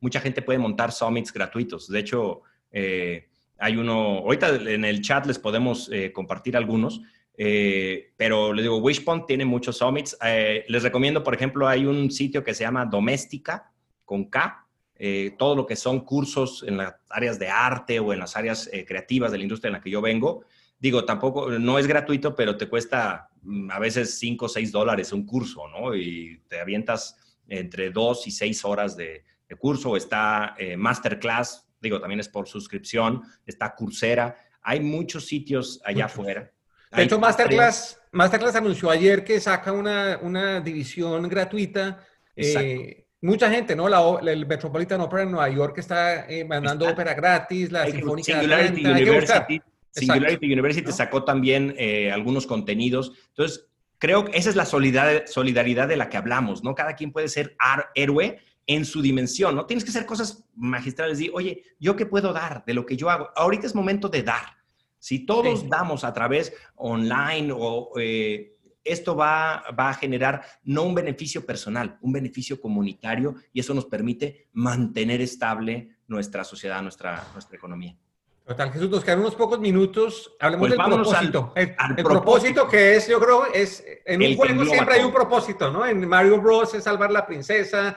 mucha 0.00 0.20
gente 0.20 0.40
puede 0.40 0.58
montar 0.58 0.90
summits 0.90 1.30
gratuitos. 1.32 1.88
De 1.88 1.98
hecho, 1.98 2.42
hay 2.72 3.76
uno, 3.76 4.18
ahorita 4.20 4.56
en 4.56 4.86
el 4.86 5.02
chat 5.02 5.26
les 5.26 5.38
podemos 5.38 5.90
compartir 6.14 6.56
algunos, 6.56 7.02
eh, 7.36 8.12
pero 8.16 8.52
les 8.52 8.64
digo, 8.64 8.78
Wishpond 8.78 9.26
tiene 9.26 9.44
muchos 9.44 9.78
summits. 9.78 10.16
Eh, 10.24 10.64
les 10.68 10.82
recomiendo, 10.82 11.22
por 11.22 11.34
ejemplo, 11.34 11.68
hay 11.68 11.84
un 11.84 12.10
sitio 12.10 12.42
que 12.42 12.54
se 12.54 12.64
llama 12.64 12.86
Doméstica, 12.86 13.72
con 14.04 14.26
K. 14.26 14.66
Eh, 14.98 15.34
todo 15.38 15.54
lo 15.54 15.66
que 15.66 15.76
son 15.76 16.00
cursos 16.00 16.64
en 16.66 16.78
las 16.78 16.94
áreas 17.10 17.38
de 17.38 17.48
arte 17.48 18.00
o 18.00 18.12
en 18.12 18.20
las 18.20 18.36
áreas 18.36 18.70
creativas 18.86 19.30
de 19.30 19.38
la 19.38 19.42
industria 19.44 19.68
en 19.68 19.74
la 19.74 19.80
que 19.80 19.90
yo 19.90 20.00
vengo. 20.00 20.44
Digo, 20.78 21.04
tampoco, 21.04 21.50
no 21.50 21.78
es 21.78 21.86
gratuito, 21.86 22.34
pero 22.34 22.56
te 22.56 22.68
cuesta 22.68 23.28
mm, 23.42 23.70
a 23.70 23.78
veces 23.78 24.18
5 24.18 24.46
o 24.46 24.48
6 24.48 24.72
dólares 24.72 25.12
un 25.12 25.26
curso, 25.26 25.68
¿no? 25.68 25.94
Y 25.94 26.42
te 26.48 26.60
avientas 26.60 27.16
entre 27.48 27.90
2 27.90 28.26
y 28.26 28.30
6 28.30 28.64
horas 28.64 28.96
de, 28.96 29.24
curso. 29.60 29.96
Está 29.96 30.56
Masterclass, 30.76 31.68
digo, 31.80 32.00
también 32.00 32.18
es 32.18 32.28
por 32.28 32.48
suscripción. 32.48 33.22
Está 33.46 33.76
Coursera. 33.76 34.36
Hay 34.60 34.80
muchos 34.80 35.26
sitios 35.26 35.80
allá 35.84 36.06
afuera 36.06 36.52
de 36.92 37.02
hecho, 37.02 37.18
Masterclass, 37.18 38.00
Masterclass 38.12 38.56
anunció 38.56 38.90
ayer 38.90 39.24
que 39.24 39.40
saca 39.40 39.72
una, 39.72 40.18
una 40.22 40.60
división 40.60 41.28
gratuita. 41.28 42.00
Eh, 42.34 43.06
mucha 43.20 43.50
gente, 43.50 43.74
¿no? 43.74 43.88
La, 43.88 44.00
el 44.30 44.46
Metropolitan 44.46 45.00
Opera 45.00 45.22
en 45.22 45.30
Nueva 45.32 45.48
York 45.48 45.78
está 45.78 46.26
eh, 46.28 46.44
mandando 46.44 46.88
ópera 46.88 47.14
gratis, 47.14 47.72
la 47.72 47.86
Sinfónica 47.86 48.32
Singularity 48.32 48.86
University, 48.86 49.60
Singularity 49.90 50.52
University 50.52 50.92
sacó 50.92 51.24
también 51.24 51.74
eh, 51.78 52.12
algunos 52.12 52.46
contenidos. 52.46 53.12
Entonces, 53.28 53.66
creo 53.98 54.24
que 54.24 54.36
esa 54.36 54.50
es 54.50 54.56
la 54.56 54.66
solidaridad, 54.66 55.26
solidaridad 55.26 55.88
de 55.88 55.96
la 55.96 56.08
que 56.08 56.16
hablamos, 56.16 56.62
¿no? 56.62 56.74
Cada 56.74 56.94
quien 56.94 57.12
puede 57.12 57.28
ser 57.28 57.56
héroe 57.94 58.38
en 58.66 58.84
su 58.84 59.00
dimensión, 59.00 59.54
¿no? 59.54 59.66
Tienes 59.66 59.84
que 59.84 59.90
hacer 59.90 60.06
cosas 60.06 60.44
magistrales 60.54 61.20
y, 61.20 61.30
oye, 61.32 61.62
¿yo 61.78 61.96
qué 61.96 62.04
puedo 62.04 62.32
dar 62.32 62.64
de 62.66 62.74
lo 62.74 62.84
que 62.84 62.96
yo 62.96 63.08
hago? 63.10 63.30
Ahorita 63.36 63.66
es 63.66 63.74
momento 63.74 64.08
de 64.08 64.22
dar. 64.22 64.56
Si 65.06 65.20
todos 65.20 65.68
damos 65.68 66.02
a 66.02 66.12
través 66.12 66.52
online 66.74 67.52
o 67.56 67.92
eh, 67.96 68.56
esto 68.82 69.14
va, 69.14 69.62
va, 69.78 69.90
a 69.90 69.94
generar 69.94 70.42
no 70.64 70.82
un 70.82 70.96
beneficio 70.96 71.46
personal, 71.46 71.96
un 72.00 72.10
beneficio 72.10 72.60
comunitario 72.60 73.36
y 73.52 73.60
eso 73.60 73.72
nos 73.72 73.84
permite 73.84 74.48
mantener 74.52 75.20
estable 75.20 75.96
nuestra 76.08 76.42
sociedad, 76.42 76.82
nuestra, 76.82 77.24
nuestra 77.34 77.56
economía. 77.56 77.96
Total, 78.44 78.72
Jesús, 78.72 78.90
nos 78.90 79.04
quedan 79.04 79.20
unos 79.20 79.36
pocos 79.36 79.60
minutos. 79.60 80.34
Hablemos 80.40 80.70
pues 80.70 80.76
del 80.76 80.86
propósito. 80.86 81.52
el, 81.54 81.74
propósito. 82.02 82.68
que 82.68 82.96
es, 82.96 83.06
yo 83.06 83.20
creo, 83.20 83.46
es 83.46 83.84
en 84.04 84.20
un 84.20 84.34
juego 84.34 84.64
siempre 84.64 84.94
hay 84.96 85.04
un 85.04 85.12
propósito, 85.12 85.70
¿no? 85.70 85.86
En 85.86 86.08
Mario 86.08 86.40
Bros. 86.40 86.74
es 86.74 86.82
salvar 86.82 87.12
la 87.12 87.24
princesa, 87.24 87.96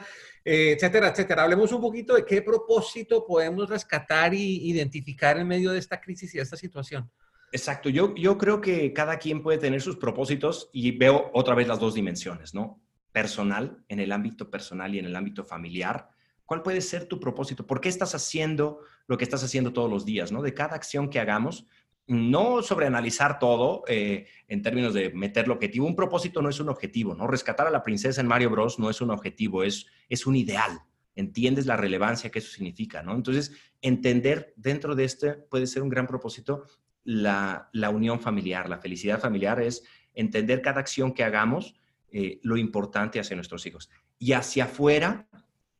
etcétera, 0.51 1.09
etcétera. 1.09 1.43
Hablemos 1.43 1.71
un 1.71 1.81
poquito 1.81 2.15
de 2.15 2.25
qué 2.25 2.41
propósito 2.41 3.25
podemos 3.25 3.69
rescatar 3.69 4.33
y 4.33 4.69
identificar 4.69 5.37
en 5.37 5.47
medio 5.47 5.71
de 5.71 5.79
esta 5.79 6.01
crisis 6.01 6.33
y 6.33 6.37
de 6.37 6.43
esta 6.43 6.57
situación. 6.57 7.09
Exacto, 7.51 7.89
yo, 7.89 8.15
yo 8.15 8.37
creo 8.37 8.61
que 8.61 8.93
cada 8.93 9.17
quien 9.17 9.41
puede 9.41 9.57
tener 9.57 9.81
sus 9.81 9.97
propósitos 9.97 10.69
y 10.71 10.91
veo 10.97 11.31
otra 11.33 11.55
vez 11.55 11.67
las 11.67 11.79
dos 11.79 11.93
dimensiones, 11.93 12.53
¿no? 12.53 12.81
Personal, 13.11 13.83
en 13.87 13.99
el 13.99 14.11
ámbito 14.11 14.49
personal 14.49 14.93
y 14.93 14.99
en 14.99 15.05
el 15.05 15.15
ámbito 15.15 15.43
familiar. 15.43 16.09
¿Cuál 16.45 16.63
puede 16.63 16.81
ser 16.81 17.05
tu 17.05 17.19
propósito? 17.19 17.67
¿Por 17.67 17.79
qué 17.79 17.89
estás 17.89 18.15
haciendo 18.15 18.79
lo 19.07 19.17
que 19.17 19.23
estás 19.23 19.43
haciendo 19.43 19.73
todos 19.73 19.89
los 19.89 20.05
días, 20.05 20.31
¿no? 20.31 20.41
De 20.41 20.53
cada 20.53 20.75
acción 20.75 21.09
que 21.09 21.19
hagamos, 21.19 21.65
no 22.09 22.61
sobreanalizar 22.61 23.39
todo 23.39 23.83
eh, 23.87 24.27
en 24.47 24.61
términos 24.61 24.93
de 24.93 25.11
meter 25.11 25.45
el 25.45 25.51
objetivo. 25.51 25.85
Un 25.85 25.95
propósito 25.95 26.41
no 26.41 26.49
es 26.49 26.59
un 26.59 26.69
objetivo, 26.69 27.15
¿no? 27.15 27.27
Rescatar 27.27 27.67
a 27.67 27.71
la 27.71 27.83
princesa 27.83 28.19
en 28.19 28.27
Mario 28.27 28.49
Bros. 28.49 28.79
no 28.79 28.89
es 28.89 28.99
un 28.99 29.11
objetivo, 29.11 29.63
es, 29.63 29.85
es 30.09 30.25
un 30.25 30.35
ideal. 30.35 30.81
Entiendes 31.15 31.65
la 31.65 31.77
relevancia 31.77 32.29
que 32.29 32.39
eso 32.39 32.51
significa, 32.51 33.03
¿no? 33.03 33.13
Entonces, 33.13 33.53
entender 33.81 34.53
dentro 34.55 34.95
de 34.95 35.05
este 35.05 35.33
puede 35.33 35.67
ser 35.67 35.83
un 35.83 35.89
gran 35.89 36.07
propósito 36.07 36.65
la, 37.03 37.89
unión 37.91 38.19
familiar, 38.19 38.69
la 38.69 38.77
felicidad 38.77 39.19
familiar 39.19 39.61
es 39.61 39.83
entender 40.13 40.61
cada 40.61 40.79
acción 40.79 41.13
que 41.13 41.23
hagamos, 41.23 41.75
eh, 42.11 42.39
lo 42.43 42.57
importante 42.57 43.19
hacia 43.19 43.35
nuestros 43.35 43.65
hijos. 43.65 43.89
Y 44.17 44.33
hacia 44.33 44.65
afuera, 44.65 45.27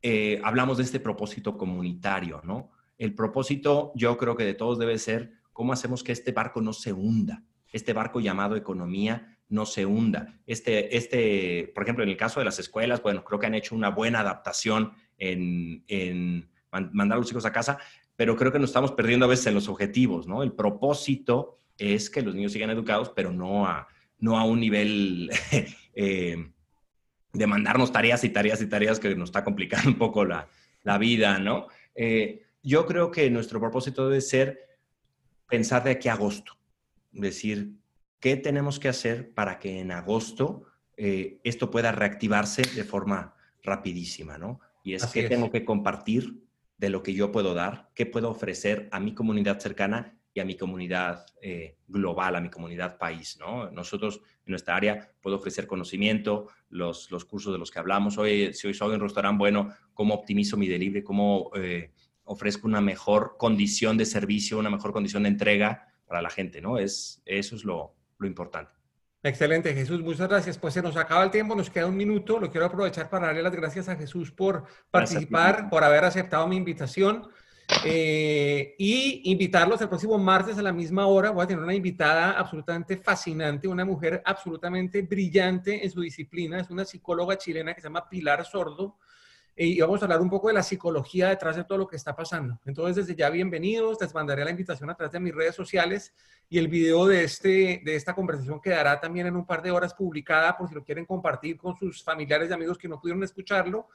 eh, 0.02 0.40
hablamos 0.44 0.78
de 0.78 0.84
este 0.84 1.00
propósito 1.00 1.58
comunitario, 1.58 2.42
¿no? 2.44 2.72
El 2.98 3.14
propósito, 3.14 3.92
yo 3.96 4.18
creo 4.18 4.36
que 4.36 4.44
de 4.44 4.54
todos 4.54 4.78
debe 4.78 4.98
ser 4.98 5.39
¿Cómo 5.60 5.74
hacemos 5.74 6.06
que 6.06 6.14
este 6.14 6.32
barco 6.32 6.62
no 6.62 6.72
se 6.72 6.94
hunda? 6.94 7.44
Este 7.74 7.92
barco 7.92 8.22
llamado 8.22 8.56
economía 8.56 9.38
no 9.50 9.66
se 9.66 9.86
hunda. 9.86 10.40
Este, 10.48 10.96
este, 10.96 11.70
por 11.76 11.84
ejemplo, 11.84 12.02
en 12.02 12.10
el 12.10 12.16
caso 12.16 12.40
de 12.40 12.46
las 12.46 12.60
escuelas, 12.60 13.02
bueno, 13.02 13.26
creo 13.26 13.42
que 13.42 13.48
han 13.48 13.56
hecho 13.56 13.76
una 13.76 13.90
buena 13.90 14.22
adaptación 14.22 14.94
en, 15.18 16.50
mandar 16.72 17.18
a 17.18 17.20
los 17.20 17.30
hijos 17.30 17.44
a 17.44 17.52
casa, 17.52 17.78
pero 18.16 18.38
creo 18.38 18.54
que 18.54 18.60
nos 18.60 18.70
estamos 18.70 18.94
perdiendo 18.94 19.26
a 19.26 19.28
veces 19.28 19.48
en 19.48 19.54
los 19.54 19.68
objetivos, 19.68 20.28
¿no? 20.28 20.44
El 20.44 20.54
propósito 20.54 21.58
es 21.78 22.10
que 22.10 22.22
los 22.22 22.36
niños 22.36 22.54
sigan 22.54 22.70
educados, 22.70 23.12
pero 23.14 23.34
no 23.34 23.68
a, 23.68 23.86
no 24.18 24.38
a 24.38 24.46
un 24.46 24.62
nivel 24.62 25.30
eh, 25.94 26.52
de 27.34 27.48
mandarnos 27.48 27.92
tareas 27.92 28.24
y 28.24 28.30
tareas 28.30 28.62
y 28.62 28.68
tareas 28.68 28.98
que 28.98 29.14
nos 29.14 29.28
está 29.28 29.44
complicando 29.44 29.90
un 29.90 29.98
poco 29.98 30.24
la, 30.24 30.48
vida, 31.00 31.38
¿no? 31.38 31.68
Eh, 31.96 32.44
yo 32.64 32.86
creo 32.86 33.12
que 33.12 33.30
nuestro 33.30 33.60
propósito 33.60 34.08
debe 34.08 34.22
ser 34.22 34.69
pensar 35.50 35.84
de 35.84 35.92
aquí 35.92 36.08
a 36.10 36.14
agosto. 36.14 36.58
Decir, 37.12 37.74
¿qué 38.20 38.38
tenemos 38.38 38.80
que 38.80 38.90
hacer 38.90 39.34
para 39.34 39.60
que 39.60 39.80
en 39.80 39.92
agosto 39.92 40.64
eh, 40.98 41.40
esto 41.44 41.72
pueda 41.72 41.92
reactivarse 41.92 42.62
de 42.62 42.84
forma 42.84 43.36
rapidísima, 43.64 44.38
¿no? 44.38 44.60
Y 44.84 44.94
es 44.94 45.06
que 45.08 45.28
tengo 45.28 45.52
que 45.52 45.66
compartir 45.66 46.44
de 46.78 46.90
lo 46.90 47.04
que 47.04 47.14
yo 47.14 47.32
puedo 47.32 47.54
dar, 47.54 47.90
qué 47.94 48.06
puedo 48.06 48.30
ofrecer 48.30 48.88
a 48.92 49.00
mi 49.00 49.14
comunidad 49.14 49.60
cercana 49.60 50.18
y 50.34 50.40
a 50.40 50.46
mi 50.46 50.56
comunidad 50.56 51.26
eh, 51.42 51.78
global, 51.88 52.36
a 52.36 52.42
mi 52.42 52.50
comunidad 52.50 52.98
país, 52.98 53.38
¿no? 53.40 53.70
Nosotros 53.72 54.22
en 54.46 54.52
nuestra 54.52 54.76
área 54.76 55.12
puedo 55.22 55.38
ofrecer 55.38 55.68
conocimiento, 55.68 56.48
los, 56.70 57.12
los 57.12 57.26
cursos 57.26 57.52
de 57.52 57.60
los 57.60 57.72
que 57.72 57.80
hablamos. 57.80 58.18
Hoy, 58.18 58.54
si 58.54 58.68
hoy 58.68 58.74
soy 58.74 58.96
un 58.96 59.02
restaurante, 59.02 59.40
bueno, 59.40 59.74
cómo 59.94 60.14
optimizo 60.14 60.56
mi 60.56 60.68
delivery, 60.68 61.04
cómo 61.04 61.52
eh, 61.56 61.92
ofrezco 62.30 62.68
una 62.68 62.80
mejor 62.80 63.38
condición 63.38 63.98
de 63.98 64.06
servicio, 64.06 64.60
una 64.60 64.70
mejor 64.70 64.94
condición 64.94 65.24
de 65.24 65.30
entrega 65.30 65.88
para 66.06 66.22
la 66.22 66.30
gente, 66.30 66.62
¿no? 66.62 66.78
Es, 66.78 67.24
eso 67.26 67.56
es 67.56 67.64
lo, 67.66 67.96
lo 68.20 68.28
importante. 68.28 68.72
Excelente, 69.24 69.74
Jesús. 69.74 70.02
Muchas 70.02 70.30
gracias. 70.30 70.60
Pues 70.60 70.76
se 70.76 70.82
nos 70.84 70.96
acaba 70.96 71.24
el 71.24 71.32
tiempo, 71.32 71.56
nos 71.56 71.72
queda 71.72 71.88
un 71.88 71.98
minuto. 71.98 72.40
Lo 72.40 72.52
quiero 72.52 72.68
aprovechar 72.68 73.10
para 73.10 73.28
darle 73.28 73.42
las 73.42 73.56
gracias 73.56 73.90
a 73.90 73.96
Jesús 73.96 74.32
por 74.32 74.64
participar, 74.92 75.70
por 75.72 75.84
haber 75.84 76.06
aceptado 76.06 76.48
mi 76.48 76.56
invitación. 76.56 77.28
Eh, 77.84 78.76
y 78.78 79.32
invitarlos 79.32 79.82
el 79.82 79.90
próximo 79.90 80.18
martes 80.20 80.58
a 80.60 80.62
la 80.62 80.72
misma 80.72 81.08
hora. 81.08 81.32
Voy 81.32 81.44
a 81.44 81.48
tener 81.48 81.64
una 81.64 81.74
invitada 81.74 82.34
absolutamente 82.34 82.96
fascinante, 82.98 83.68
una 83.68 83.86
mujer 83.86 84.22
absolutamente 84.24 85.02
brillante 85.02 85.84
en 85.84 85.90
su 85.90 86.02
disciplina. 86.02 86.60
Es 86.60 86.70
una 86.70 86.86
psicóloga 86.86 87.38
chilena 87.40 87.74
que 87.74 87.82
se 87.82 87.88
llama 87.88 88.08
Pilar 88.08 88.46
Sordo 88.46 88.98
y 89.62 89.82
vamos 89.82 90.02
a 90.02 90.06
hablar 90.06 90.22
un 90.22 90.30
poco 90.30 90.48
de 90.48 90.54
la 90.54 90.64
psicología 90.64 91.28
detrás 91.28 91.58
de 91.58 91.66
todo 91.66 91.80
lo 91.80 91.88
que 91.88 91.98
está 91.98 92.16
pasando. 92.16 92.58
Entonces, 92.66 92.96
desde 92.96 93.20
ya 93.20 93.30
bienvenidos, 93.30 93.98
les 94.00 94.14
mandaré 94.14 94.46
la 94.46 94.52
invitación 94.52 94.90
a 94.90 94.96
través 94.96 95.12
de 95.12 95.20
mis 95.20 95.36
redes 95.36 95.54
sociales 95.54 96.14
y 96.48 96.60
el 96.60 96.70
video 96.70 97.06
de, 97.06 97.26
este, 97.26 97.82
de 97.84 97.96
esta 97.98 98.16
conversación 98.16 98.62
quedará 98.62 99.02
también 99.02 99.28
en 99.28 99.36
un 99.36 99.46
par 99.46 99.62
de 99.62 99.72
horas 99.72 99.94
publicada 99.94 100.58
por 100.58 100.70
si 100.70 100.76
lo 100.76 100.84
quieren 100.86 101.06
compartir 101.06 101.58
con 101.58 101.76
sus 101.76 102.02
familiares 102.02 102.50
y 102.50 102.54
amigos 102.54 102.78
que 102.78 102.88
no 102.88 103.02
pudieron 103.02 103.22
escucharlo. 103.22 103.90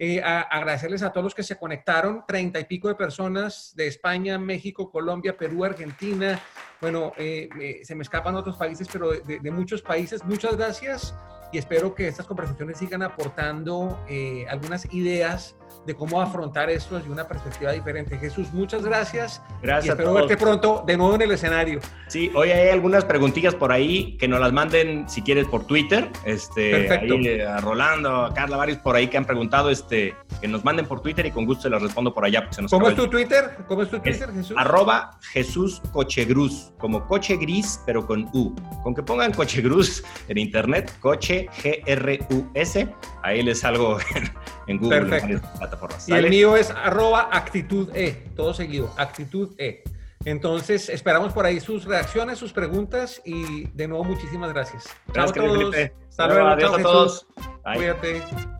Eh, 0.00 0.22
agradecerles 0.22 1.02
a 1.02 1.10
todos 1.10 1.24
los 1.24 1.34
que 1.34 1.42
se 1.42 1.58
conectaron, 1.58 2.22
treinta 2.24 2.60
y 2.60 2.64
pico 2.66 2.86
de 2.86 2.94
personas 2.94 3.72
de 3.74 3.88
España, 3.88 4.38
México, 4.38 4.88
Colombia, 4.88 5.36
Perú, 5.36 5.64
Argentina. 5.64 6.40
Bueno, 6.80 7.12
eh, 7.16 7.80
se 7.82 7.96
me 7.96 8.04
escapan 8.04 8.36
otros 8.36 8.56
países, 8.56 8.86
pero 8.92 9.10
de, 9.10 9.40
de 9.40 9.50
muchos 9.50 9.82
países. 9.82 10.24
Muchas 10.24 10.56
gracias 10.56 11.12
y 11.52 11.58
espero 11.58 11.94
que 11.94 12.08
estas 12.08 12.26
conversaciones 12.26 12.78
sigan 12.78 13.02
aportando 13.02 13.98
eh, 14.08 14.46
algunas 14.48 14.92
ideas 14.92 15.56
de 15.86 15.94
cómo 15.94 16.20
afrontar 16.20 16.68
esto 16.70 16.96
desde 16.96 17.10
una 17.10 17.26
perspectiva 17.26 17.72
diferente. 17.72 18.18
Jesús, 18.18 18.52
muchas 18.52 18.84
gracias. 18.84 19.42
Gracias. 19.62 19.86
Y 19.86 19.88
espero 19.88 20.12
verte 20.12 20.36
pronto 20.36 20.84
de 20.86 20.96
nuevo 20.96 21.14
en 21.14 21.22
el 21.22 21.30
escenario. 21.32 21.80
Sí, 22.08 22.30
hoy 22.34 22.50
hay 22.50 22.68
algunas 22.68 23.04
preguntillas 23.04 23.54
por 23.54 23.72
ahí 23.72 24.16
que 24.18 24.28
nos 24.28 24.40
las 24.40 24.52
manden 24.52 25.08
si 25.08 25.22
quieres 25.22 25.46
por 25.46 25.66
Twitter. 25.66 26.10
Este, 26.24 26.70
Perfecto. 26.70 27.14
Ahí, 27.14 27.26
eh, 27.26 27.46
a 27.46 27.60
Rolando, 27.60 28.26
a 28.26 28.34
Carla, 28.34 28.56
varios 28.56 28.78
por 28.78 28.96
ahí 28.96 29.08
que 29.08 29.16
han 29.16 29.24
preguntado, 29.24 29.70
este, 29.70 30.14
que 30.40 30.48
nos 30.48 30.64
manden 30.64 30.86
por 30.86 31.00
Twitter 31.00 31.26
y 31.26 31.30
con 31.30 31.46
gusto 31.46 31.64
se 31.64 31.70
las 31.70 31.82
respondo 31.82 32.12
por 32.12 32.24
allá. 32.24 32.40
porque 32.42 32.56
se 32.56 32.62
nos 32.62 32.70
¿Cómo 32.70 32.88
es 32.88 32.96
tu 32.96 33.08
Twitter? 33.08 33.56
¿Cómo 33.66 33.82
es 33.82 33.90
tu 33.90 33.96
Es 33.96 34.02
Twitter, 34.02 34.32
Jesús? 34.32 34.56
Arroba 34.58 35.18
Jesús 35.32 35.80
Cochegruz, 35.92 36.72
como 36.78 37.06
coche 37.06 37.36
gris, 37.36 37.80
pero 37.86 38.06
con 38.06 38.28
U. 38.34 38.54
Con 38.82 38.94
que 38.94 39.02
pongan 39.02 39.32
Cochegruz 39.32 40.04
en 40.28 40.38
internet, 40.38 40.92
coche 41.00 41.48
G-R-U-S, 41.62 42.88
ahí 43.22 43.42
les 43.42 43.60
salgo 43.60 43.98
en, 44.14 44.30
en 44.66 44.78
Google, 44.78 45.00
Perfecto. 45.06 45.48
Plataformas. 45.68 46.08
Y 46.08 46.12
el 46.12 46.30
mío 46.30 46.56
es 46.56 46.70
arroba 46.70 47.28
actitud 47.32 47.88
E, 47.94 48.30
todo 48.34 48.54
seguido, 48.54 48.92
actitud 48.96 49.54
E. 49.58 49.82
Entonces, 50.24 50.88
esperamos 50.88 51.32
por 51.32 51.46
ahí 51.46 51.60
sus 51.60 51.84
reacciones, 51.84 52.38
sus 52.38 52.52
preguntas 52.52 53.22
y 53.24 53.68
de 53.68 53.88
nuevo 53.88 54.04
muchísimas 54.04 54.52
gracias. 54.52 54.84
Gracias, 55.12 55.36
chao 55.36 55.44
a 55.44 55.48
todos. 55.48 55.74
Felipe. 55.74 55.94
Hasta 56.08 56.26
luego. 56.26 56.48
Adiós 56.48 56.70
chao, 56.70 56.80
a 56.80 56.82
todos. 56.82 57.26
Cuídate. 57.74 58.57